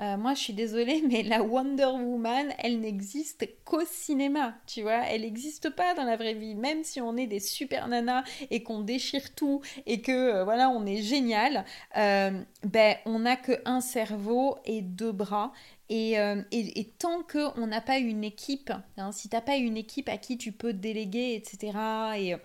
Euh, 0.00 0.16
moi, 0.16 0.34
je 0.34 0.40
suis 0.40 0.52
désolée, 0.52 1.02
mais 1.08 1.22
la 1.22 1.42
Wonder 1.42 1.86
Woman, 1.86 2.52
elle 2.58 2.80
n'existe 2.80 3.46
qu'au 3.64 3.84
cinéma, 3.84 4.54
tu 4.66 4.82
vois. 4.82 5.06
Elle 5.06 5.22
n'existe 5.22 5.70
pas 5.70 5.94
dans 5.94 6.04
la 6.04 6.16
vraie 6.16 6.34
vie. 6.34 6.54
Même 6.54 6.84
si 6.84 7.00
on 7.00 7.16
est 7.16 7.26
des 7.26 7.40
super 7.40 7.88
nanas 7.88 8.24
et 8.50 8.62
qu'on 8.62 8.80
déchire 8.80 9.34
tout 9.34 9.60
et 9.86 10.00
que, 10.00 10.12
euh, 10.12 10.44
voilà, 10.44 10.70
on 10.70 10.86
est 10.86 11.02
génial, 11.02 11.64
euh, 11.96 12.40
ben, 12.64 12.96
on 13.04 13.20
n'a 13.20 13.36
qu'un 13.36 13.80
cerveau 13.80 14.56
et 14.64 14.82
deux 14.82 15.12
bras. 15.12 15.52
Et, 15.92 16.12
et, 16.52 16.84
tant 16.98 17.24
qu'on 17.24 17.66
n'a 17.66 17.80
pas 17.80 17.98
une 17.98 18.22
équipe, 18.22 18.72
hein, 18.96 19.10
si 19.10 19.28
t'as 19.28 19.40
pas 19.40 19.56
une 19.56 19.76
équipe 19.76 20.08
à 20.08 20.18
qui 20.18 20.38
tu 20.38 20.52
peux 20.52 20.72
déléguer, 20.72 21.34
etc. 21.34 21.76
Et 22.16 22.36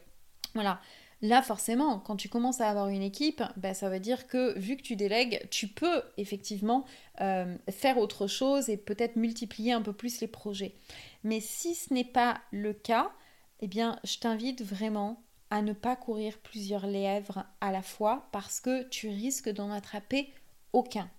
voilà, 0.56 0.82
Là, 1.26 1.42
forcément, 1.42 1.98
quand 1.98 2.18
tu 2.18 2.30
commences 2.30 2.62
à 2.62 2.70
avoir 2.70 2.90
une 2.90 3.02
équipe, 3.02 3.42
bah, 3.58 3.74
ça 3.74 3.90
veut 3.90 4.00
dire 4.00 4.28
que 4.28 4.58
vu 4.60 4.78
que 4.78 4.84
tu 4.84 4.96
délègues, 4.96 5.48
tu 5.50 5.68
peux 5.68 6.04
effectivement 6.18 6.86
euh, 7.20 7.58
faire 7.72 7.98
autre 7.98 8.28
chose 8.28 8.70
et 8.70 8.78
peut-être 8.78 9.16
multiplier 9.16 9.72
un 9.72 9.82
peu 9.82 9.92
plus 9.92 10.22
les 10.22 10.28
projets. 10.28 10.76
Mais 11.24 11.40
si 11.40 11.74
ce 11.74 11.92
n'est 11.92 12.04
pas 12.04 12.42
le 12.52 12.74
cas, 12.74 13.12
eh 13.62 13.68
bien, 13.68 13.98
je 14.04 14.20
t'invite 14.20 14.62
vraiment 14.62 15.24
à 15.50 15.64
ne 15.64 15.74
pas 15.74 15.96
courir 15.96 16.38
plusieurs 16.38 16.86
lèvres 16.86 17.44
à 17.60 17.72
la 17.72 17.82
fois 17.82 18.28
parce 18.32 18.60
que 18.60 18.84
tu 18.90 19.10
risques 19.10 19.50
d'en 19.50 19.72
attraper 19.72 20.32
aucun. 20.74 21.10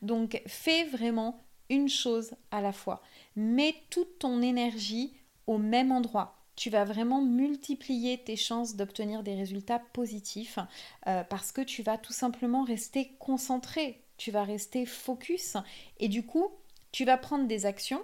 Donc, 0.00 0.40
fais 0.46 0.84
vraiment 0.84 1.44
une 1.68 1.90
chose 1.90 2.32
à 2.50 2.62
la 2.62 2.72
fois. 2.72 3.02
Mets 3.36 3.74
toute 3.90 4.18
ton 4.18 4.40
énergie 4.40 5.12
au 5.46 5.58
même 5.58 5.92
endroit 5.92 6.41
tu 6.56 6.70
vas 6.70 6.84
vraiment 6.84 7.22
multiplier 7.22 8.22
tes 8.22 8.36
chances 8.36 8.76
d'obtenir 8.76 9.22
des 9.22 9.34
résultats 9.34 9.78
positifs 9.92 10.58
euh, 11.06 11.24
parce 11.24 11.52
que 11.52 11.62
tu 11.62 11.82
vas 11.82 11.98
tout 11.98 12.12
simplement 12.12 12.64
rester 12.64 13.12
concentré, 13.18 14.02
tu 14.16 14.30
vas 14.30 14.44
rester 14.44 14.86
focus 14.86 15.56
et 15.98 16.08
du 16.08 16.24
coup, 16.24 16.48
tu 16.92 17.04
vas 17.04 17.16
prendre 17.16 17.46
des 17.46 17.66
actions 17.66 18.02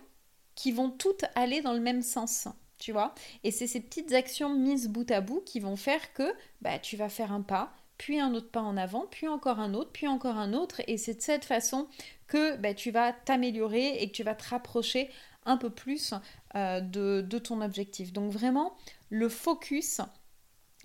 qui 0.55 0.73
vont 0.73 0.91
toutes 0.91 1.25
aller 1.35 1.61
dans 1.61 1.75
le 1.75 1.81
même 1.81 2.03
sens. 2.03 2.49
Tu 2.79 2.93
vois 2.93 3.15
Et 3.45 3.51
c'est 3.51 3.67
ces 3.67 3.81
petites 3.81 4.13
actions 4.13 4.55
mises 4.55 4.89
bout 4.89 5.11
à 5.11 5.21
bout 5.21 5.41
qui 5.45 5.61
vont 5.61 5.77
faire 5.77 6.13
que 6.13 6.33
bah, 6.61 6.79
tu 6.79 6.97
vas 6.97 7.09
faire 7.09 7.33
un 7.33 7.43
pas, 7.43 7.73
puis 7.99 8.21
un 8.21 8.33
autre 8.35 8.51
pas 8.51 8.63
en 8.63 8.77
avant, 8.77 9.07
puis 9.11 9.27
encore 9.27 9.59
un 9.59 9.75
autre, 9.75 9.91
puis 9.93 10.07
encore 10.07 10.37
un 10.37 10.53
autre. 10.53 10.81
Et 10.87 10.97
c'est 10.97 11.15
de 11.15 11.21
cette 11.21 11.45
façon 11.45 11.89
que 12.29 12.57
bah, 12.57 12.75
tu 12.75 12.91
vas 12.91 13.13
t'améliorer 13.13 14.01
et 14.01 14.09
que 14.09 14.15
tu 14.15 14.23
vas 14.23 14.35
te 14.35 14.49
rapprocher 14.49 15.11
un 15.49 15.57
peu 15.57 15.71
plus 15.71 16.15
euh, 16.55 16.81
de, 16.81 17.39
ton 17.39 17.61
objectif. 17.61 18.13
Donc 18.13 18.31
vraiment, 18.31 18.77
le 19.11 19.29
focus, 19.29 20.01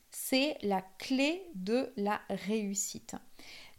c'est 0.10 0.58
la 0.64 0.82
clé 0.98 1.44
de 1.54 1.92
la 1.98 2.22
réussite. 2.30 3.16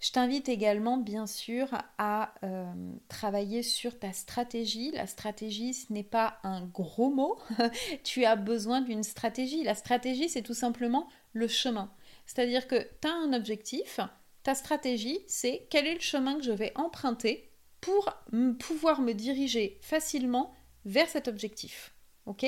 Je 0.01 0.13
t'invite 0.13 0.51
également, 0.51 0.99
bien 0.99 1.27
sûr, 1.27 1.69
à 1.97 2.35
euh, 2.45 2.67
travailler 3.09 3.63
sur 3.63 3.99
ta 3.99 4.13
stratégie. 4.13 4.91
La 4.91 5.07
stratégie, 5.07 5.73
ce 5.73 5.93
n'est 5.93 6.03
pas 6.03 6.39
un 6.43 6.67
gros 6.67 7.11
mot. 7.11 7.39
tu 8.05 8.27
as 8.27 8.37
besoin 8.37 8.83
d'une 8.83 9.03
stratégie. 9.03 9.65
La 9.65 9.75
stratégie, 9.75 10.29
c'est 10.29 10.43
tout 10.43 10.55
simplement 10.55 11.09
le 11.33 11.49
chemin. 11.49 11.91
C'est-à-dire 12.27 12.69
que 12.69 12.87
tu 13.01 13.09
as 13.09 13.15
un 13.15 13.33
objectif. 13.33 13.99
Ta 14.43 14.55
stratégie, 14.55 15.21
c'est 15.27 15.67
quel 15.71 15.87
est 15.87 15.95
le 15.95 16.01
chemin 16.01 16.37
que 16.37 16.45
je 16.45 16.53
vais 16.53 16.73
emprunter 16.75 17.51
pour 17.81 18.11
pouvoir 18.59 19.01
me 19.01 19.13
diriger 19.13 19.79
facilement 19.81 20.55
vers 20.85 21.09
cet 21.09 21.29
objectif. 21.29 21.93
Ok? 22.27 22.47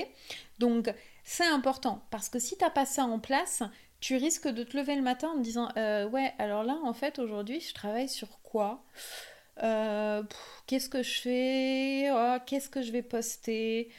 Donc 0.59 0.93
c'est 1.25 1.47
important 1.47 2.03
parce 2.11 2.29
que 2.29 2.39
si 2.39 2.57
tu 2.57 2.65
n'as 2.65 2.71
pas 2.71 2.87
ça 2.87 3.05
en 3.05 3.19
place, 3.19 3.63
tu 4.01 4.17
risques 4.17 4.49
de 4.49 4.63
te 4.63 4.77
lever 4.77 4.95
le 4.95 5.03
matin 5.03 5.29
en 5.31 5.39
me 5.39 5.43
disant 5.43 5.69
euh, 5.77 6.09
Ouais, 6.09 6.33
alors 6.39 6.65
là, 6.65 6.79
en 6.85 6.93
fait, 6.93 7.19
aujourd'hui, 7.19 7.61
je 7.61 7.75
travaille 7.75 8.09
sur 8.09 8.41
quoi? 8.43 8.85
Euh, 9.63 10.23
Qu'est-ce 10.67 10.89
que 10.89 11.03
je 11.03 11.21
fais? 11.21 12.11
Oh, 12.13 12.37
Qu'est-ce 12.47 12.69
que 12.69 12.83
je 12.83 12.93
vais 12.93 13.03
poster? 13.03 13.91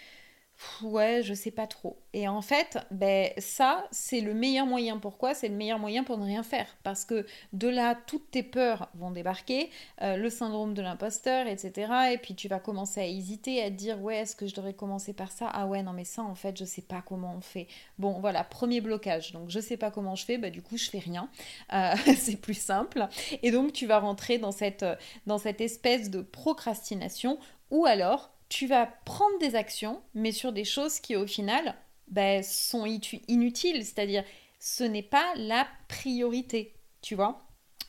Ouais, 0.82 1.22
je 1.24 1.34
sais 1.36 1.52
pas 1.52 1.68
trop. 1.68 2.00
Et 2.14 2.28
en 2.28 2.42
fait, 2.42 2.80
ben 2.90 3.30
ça, 3.38 3.88
c'est 3.92 4.22
le 4.22 4.34
meilleur 4.34 4.66
moyen. 4.66 4.98
Pourquoi? 4.98 5.36
C'est 5.36 5.50
le 5.50 5.56
meilleur 5.56 5.78
moyen 5.78 6.04
pour 6.04 6.18
ne 6.18 6.26
rien 6.26 6.42
faire. 6.42 6.68
Parce 6.84 7.06
que 7.06 7.28
de 7.54 7.68
là, 7.68 7.96
toutes 8.08 8.32
tes 8.32 8.42
peurs 8.42 8.90
vont 8.96 9.12
débarquer, 9.12 9.70
euh, 10.02 10.18
le 10.18 10.30
syndrome 10.32 10.74
de 10.74 10.82
l'imposteur, 10.82 11.46
etc. 11.48 12.12
Et 12.14 12.18
puis 12.18 12.34
tu 12.34 12.48
vas 12.48 12.60
commencer 12.60 13.02
à 13.02 13.06
hésiter, 13.06 13.62
à 13.64 13.70
te 13.70 13.76
dire 13.76 14.02
ouais, 14.02 14.18
est-ce 14.18 14.36
que 14.36 14.48
je 14.48 14.56
devrais 14.56 14.74
commencer 14.74 15.14
par 15.14 15.32
ça? 15.32 15.48
Ah 15.54 15.68
ouais, 15.68 15.84
non 15.84 15.94
mais 15.94 16.06
ça, 16.06 16.24
en 16.24 16.36
fait, 16.36 16.58
je 16.58 16.66
sais 16.66 16.82
pas 16.82 17.04
comment 17.06 17.36
on 17.38 17.42
fait. 17.42 17.68
Bon, 18.00 18.20
voilà, 18.20 18.44
premier 18.44 18.82
blocage. 18.82 19.34
Donc 19.34 19.50
je 19.50 19.60
sais 19.60 19.78
pas 19.78 19.92
comment 19.92 20.16
je 20.16 20.26
fais, 20.26 20.38
bah 20.40 20.50
du 20.50 20.64
coup 20.64 20.78
je 20.78 20.90
fais 20.90 21.00
rien. 21.00 21.30
Euh, 21.74 21.94
c'est 22.18 22.38
plus 22.42 22.60
simple. 22.60 23.08
Et 23.44 23.52
donc 23.52 23.74
tu 23.74 23.86
vas 23.86 24.00
rentrer 24.00 24.40
dans 24.40 24.52
cette, 24.52 24.86
dans 25.28 25.38
cette 25.38 25.62
espèce 25.62 26.10
de 26.10 26.22
procrastination 26.22 27.38
ou 27.70 27.86
alors 27.86 28.32
tu 28.50 28.68
vas 28.68 28.86
prendre 28.86 29.38
des 29.40 29.56
actions, 29.56 30.02
mais 30.14 30.32
sur 30.32 30.52
des 30.52 30.64
choses 30.64 31.00
qui 31.00 31.16
au 31.16 31.28
final 31.28 31.76
ben, 32.08 32.44
sont 32.44 32.86
inutiles, 32.86 33.84
c'est-à-dire 33.84 34.24
ce 34.60 34.84
n'est 34.84 35.04
pas 35.04 35.34
la 35.36 35.68
priorité, 35.88 36.74
tu 37.02 37.16
vois. 37.16 37.44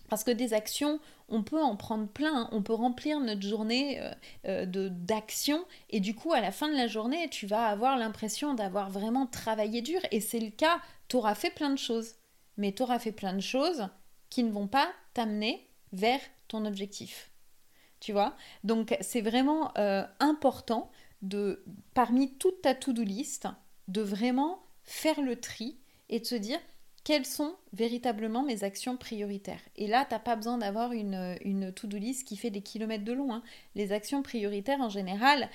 Parce 0.08 0.24
que 0.24 0.30
des 0.30 0.54
actions, 0.54 1.00
on 1.28 1.42
peut 1.42 1.60
en 1.60 1.76
prendre 1.76 2.08
plein, 2.08 2.42
hein. 2.42 2.48
on 2.52 2.62
peut 2.62 2.74
remplir 2.74 3.20
notre 3.20 3.46
journée 3.46 4.00
euh, 4.00 4.14
euh, 4.46 4.88
d'actions 4.90 5.64
et 5.90 6.00
du 6.00 6.14
coup 6.14 6.32
à 6.32 6.40
la 6.40 6.50
fin 6.50 6.68
de 6.68 6.76
la 6.76 6.86
journée, 6.86 7.28
tu 7.28 7.46
vas 7.46 7.66
avoir 7.66 7.98
l'impression 7.98 8.54
d'avoir 8.54 8.90
vraiment 8.90 9.26
travaillé 9.26 9.82
dur 9.82 10.00
et 10.10 10.20
c'est 10.20 10.40
le 10.40 10.50
cas, 10.50 10.80
tu 11.08 11.16
auras 11.16 11.34
fait 11.34 11.50
plein 11.50 11.70
de 11.70 11.78
choses, 11.78 12.14
mais 12.56 12.72
tu 12.72 12.82
auras 12.82 12.98
fait 12.98 13.12
plein 13.12 13.34
de 13.34 13.40
choses 13.40 13.88
qui 14.30 14.42
ne 14.42 14.50
vont 14.50 14.68
pas 14.68 14.88
t'amener 15.12 15.68
vers 15.92 16.20
ton 16.48 16.64
objectif 16.64 17.30
tu 18.00 18.12
vois. 18.12 18.36
Donc 18.64 18.96
c'est 19.00 19.20
vraiment 19.20 19.72
euh, 19.78 20.04
important 20.20 20.90
de, 21.22 21.62
parmi 21.94 22.32
toute 22.34 22.62
ta 22.62 22.74
to-do 22.74 23.02
list, 23.02 23.48
de 23.88 24.02
vraiment 24.02 24.62
faire 24.84 25.20
le 25.20 25.36
tri 25.36 25.76
et 26.08 26.20
de 26.20 26.24
se 26.24 26.34
dire 26.34 26.58
quelles 27.04 27.26
sont 27.26 27.54
véritablement 27.72 28.42
mes 28.42 28.64
actions 28.64 28.96
prioritaires. 28.96 29.62
Et 29.76 29.86
là, 29.86 30.04
tu 30.04 30.12
n'as 30.14 30.20
pas 30.20 30.36
besoin 30.36 30.58
d'avoir 30.58 30.92
une, 30.92 31.38
une 31.44 31.72
to-do 31.72 31.96
list 31.96 32.26
qui 32.26 32.36
fait 32.36 32.50
des 32.50 32.60
kilomètres 32.60 33.04
de 33.04 33.12
long. 33.12 33.32
Hein. 33.32 33.42
Les 33.74 33.92
actions 33.92 34.22
prioritaires, 34.22 34.80
en 34.80 34.90
général, 34.90 35.48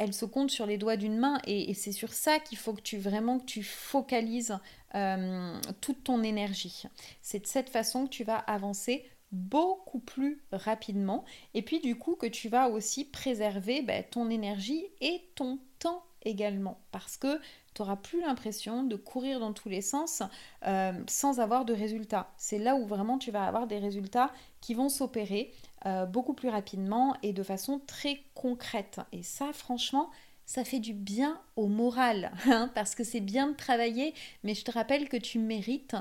elles 0.00 0.14
se 0.14 0.24
comptent 0.24 0.50
sur 0.50 0.64
les 0.64 0.78
doigts 0.78 0.96
d'une 0.96 1.18
main 1.18 1.38
et, 1.46 1.74
c'est 1.74 1.92
sur 1.92 2.14
ça 2.14 2.38
qu'il 2.38 2.56
faut 2.56 2.72
que 2.72 2.80
tu 2.80 2.96
vraiment 2.96 3.38
que 3.38 3.44
tu 3.44 3.62
focalises 3.62 4.56
euh, 4.94 5.60
toute 5.82 6.04
ton 6.04 6.22
énergie. 6.22 6.84
C'est 7.20 7.40
de 7.40 7.46
cette 7.46 7.68
façon 7.68 8.06
que 8.06 8.10
tu 8.10 8.24
vas 8.24 8.38
avancer 8.38 9.04
beaucoup 9.32 10.00
plus 10.00 10.42
rapidement 10.52 11.24
et 11.54 11.62
puis 11.62 11.80
du 11.80 11.96
coup 11.96 12.16
que 12.16 12.26
tu 12.26 12.48
vas 12.48 12.68
aussi 12.68 13.04
préserver 13.04 13.82
ben, 13.82 14.04
ton 14.10 14.28
énergie 14.28 14.84
et 15.00 15.22
ton 15.34 15.58
temps 15.78 16.02
également 16.22 16.80
parce 16.90 17.16
que 17.16 17.38
tu 17.74 17.82
n'auras 17.82 17.96
plus 17.96 18.20
l'impression 18.20 18.82
de 18.82 18.96
courir 18.96 19.40
dans 19.40 19.52
tous 19.52 19.68
les 19.68 19.80
sens 19.80 20.22
euh, 20.66 20.92
sans 21.08 21.40
avoir 21.40 21.64
de 21.64 21.72
résultats. 21.72 22.32
C'est 22.36 22.58
là 22.58 22.74
où 22.74 22.86
vraiment 22.86 23.18
tu 23.18 23.30
vas 23.30 23.44
avoir 23.46 23.66
des 23.66 23.78
résultats 23.78 24.32
qui 24.60 24.74
vont 24.74 24.88
s'opérer 24.88 25.52
euh, 25.86 26.06
beaucoup 26.06 26.34
plus 26.34 26.48
rapidement 26.48 27.16
et 27.22 27.32
de 27.32 27.42
façon 27.42 27.80
très 27.86 28.20
concrète. 28.34 29.00
Et 29.12 29.22
ça 29.22 29.52
franchement, 29.52 30.10
ça 30.46 30.64
fait 30.64 30.80
du 30.80 30.92
bien 30.92 31.40
au 31.56 31.68
moral 31.68 32.32
hein, 32.46 32.70
parce 32.74 32.94
que 32.94 33.04
c'est 33.04 33.20
bien 33.20 33.48
de 33.48 33.56
travailler 33.56 34.14
mais 34.42 34.54
je 34.54 34.64
te 34.64 34.72
rappelle 34.72 35.08
que 35.08 35.16
tu 35.16 35.38
mérites 35.38 35.96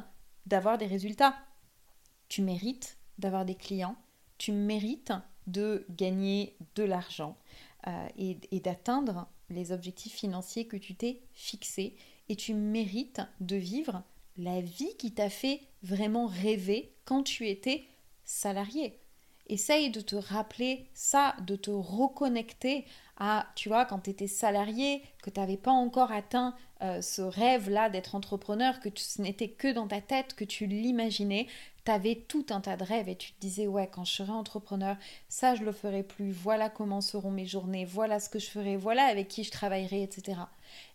d'avoir 0.47 0.77
des 0.77 0.87
résultats. 0.87 1.35
Tu 2.27 2.41
mérites 2.41 2.98
d'avoir 3.19 3.45
des 3.45 3.55
clients, 3.55 3.95
tu 4.37 4.51
mérites 4.51 5.13
de 5.47 5.85
gagner 5.89 6.55
de 6.75 6.83
l'argent 6.83 7.37
euh, 7.87 8.07
et, 8.17 8.59
d'atteindre 8.59 9.27
les 9.49 9.71
objectifs 9.71 10.13
financiers 10.13 10.67
que 10.67 10.77
tu 10.77 10.95
t'es 10.95 11.21
fixés 11.33 11.95
et 12.29 12.35
tu 12.35 12.53
mérites 12.53 13.21
de 13.39 13.55
vivre 13.55 14.03
la 14.37 14.61
vie 14.61 14.95
qui 14.97 15.11
t'a 15.11 15.29
fait 15.29 15.61
vraiment 15.83 16.27
rêver 16.27 16.93
quand 17.05 17.23
tu 17.23 17.47
étais 17.47 17.83
salarié. 18.23 18.99
essaye 19.47 19.89
de 19.89 20.01
te 20.01 20.15
rappeler 20.15 20.87
ça, 20.93 21.35
de 21.45 21.55
te 21.55 21.71
reconnecter 21.71 22.85
à, 23.17 23.47
tu 23.55 23.69
vois, 23.69 23.85
quand 23.85 23.99
tu 23.99 24.11
étais 24.11 24.27
salarié, 24.27 25.01
que 25.23 25.29
tu 25.29 25.39
n'avais 25.39 25.57
pas 25.57 25.71
encore 25.71 26.11
atteint 26.11 26.55
euh, 26.81 27.01
ce 27.01 27.21
rêve-là 27.21 27.89
d'être 27.89 28.15
entrepreneur, 28.15 28.79
que 28.79 28.89
ce 28.95 29.21
n'était 29.21 29.49
que 29.49 29.71
dans 29.73 29.87
ta 29.87 29.99
tête, 29.99 30.35
que 30.35 30.45
tu 30.45 30.67
l'imaginais, 30.67 31.47
tu 31.97 32.15
tout 32.27 32.45
un 32.49 32.61
tas 32.61 32.77
de 32.77 32.83
rêves 32.83 33.09
et 33.09 33.15
tu 33.15 33.31
te 33.31 33.39
disais, 33.39 33.67
ouais, 33.67 33.89
quand 33.91 34.05
je 34.05 34.11
serai 34.11 34.31
entrepreneur, 34.31 34.97
ça, 35.29 35.55
je 35.55 35.63
le 35.63 35.71
ferai 35.71 36.03
plus, 36.03 36.31
voilà 36.31 36.69
comment 36.69 37.01
seront 37.01 37.31
mes 37.31 37.45
journées, 37.45 37.85
voilà 37.85 38.19
ce 38.19 38.29
que 38.29 38.37
je 38.39 38.49
ferai, 38.49 38.77
voilà 38.77 39.05
avec 39.05 39.27
qui 39.27 39.43
je 39.43 39.51
travaillerai, 39.51 40.03
etc. 40.03 40.39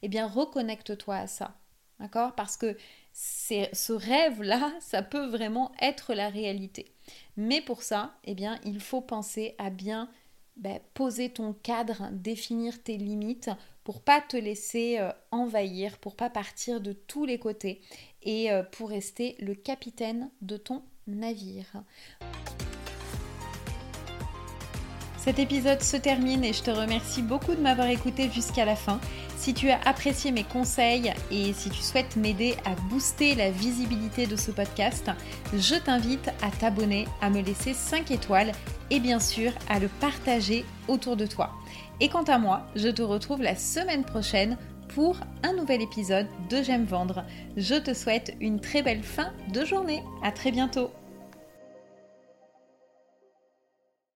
Eh 0.03 0.09
bien, 0.09 0.27
reconnecte-toi 0.27 1.17
à 1.17 1.27
ça. 1.27 1.55
D'accord? 2.01 2.35
Parce 2.35 2.57
que 2.57 2.77
ce 3.13 3.93
rêve-là, 3.93 4.73
ça 4.81 5.03
peut 5.03 5.27
vraiment 5.27 5.73
être 5.81 6.15
la 6.15 6.29
réalité. 6.29 6.93
Mais 7.37 7.61
pour 7.61 7.83
ça, 7.83 8.15
eh 8.25 8.35
bien, 8.35 8.61
il 8.65 8.81
faut 8.81 9.01
penser 9.01 9.55
à 9.59 9.71
bien 9.71 10.09
ben, 10.57 10.81
poser 10.95 11.31
ton 11.31 11.53
cadre, 11.53 12.09
définir 12.13 12.81
tes 12.83 12.97
limites 12.97 13.51
pour 13.83 14.01
pas 14.01 14.21
te 14.21 14.37
laisser 14.37 14.99
euh, 14.99 15.11
envahir, 15.31 15.99
pour 15.99 16.17
pas 16.17 16.31
partir 16.31 16.81
de 16.81 16.93
tous 16.93 17.27
les 17.27 17.39
côtés 17.39 17.81
et 18.25 18.51
euh, 18.51 18.63
pour 18.63 18.91
rester 18.91 19.37
le 19.41 19.55
capitaine 19.55 20.31
de 20.43 20.57
ton 20.57 20.83
navire. 21.07 21.83
Cet 25.25 25.39
épisode 25.39 25.81
se 25.81 25.97
termine 25.97 26.45
et 26.45 26.53
je 26.53 26.63
te 26.63 26.71
remercie 26.71 27.23
beaucoup 27.23 27.55
de 27.55 27.61
m'avoir 27.61 27.89
écouté 27.89 28.29
jusqu'à 28.31 28.67
la 28.67 28.77
fin. 28.77 29.01
Si 29.39 29.55
tu 29.55 29.71
as 29.71 29.81
apprécié 29.87 30.33
mes 30.33 30.45
conseils 30.45 31.13
et 31.31 31.55
si 31.55 31.71
tu 31.71 31.81
souhaites 31.81 32.17
m'aider 32.17 32.55
à 32.67 32.75
booster 32.91 33.35
la 33.35 33.51
visibilité 33.51 34.27
de 34.27 34.37
ce 34.37 34.51
podcast, 34.51 35.11
je 35.55 35.77
t'invite 35.77 36.29
à 36.43 36.51
t'abonner, 36.51 37.07
à 37.23 37.31
me 37.31 37.41
laisser 37.41 37.73
5 37.73 38.11
étoiles 38.11 38.53
et 38.91 39.01
bien 39.01 39.19
sûr 39.19 39.53
à 39.69 39.79
le 39.79 39.89
partager 39.89 40.65
autour 40.89 41.17
de 41.17 41.27
toi. 41.27 41.53
Et 42.01 42.11
quant 42.11 42.25
à 42.25 42.39
moi, 42.39 42.67
je 42.77 42.89
te 42.89 43.03
retrouve 43.03 43.41
la 43.41 43.57
semaine 43.57 44.05
prochaine 44.05 44.59
pour 44.95 45.19
un 45.43 45.53
nouvel 45.55 45.83
épisode 45.83 46.29
de 46.49 46.63
J'aime 46.63 46.85
vendre. 46.85 47.25
Je 47.57 47.75
te 47.75 47.93
souhaite 47.93 48.37
une 48.41 48.61
très 48.61 48.83
belle 48.83 49.03
fin 49.03 49.33
de 49.53 49.65
journée. 49.65 50.03
À 50.23 50.31
très 50.31 50.53
bientôt. 50.53 50.91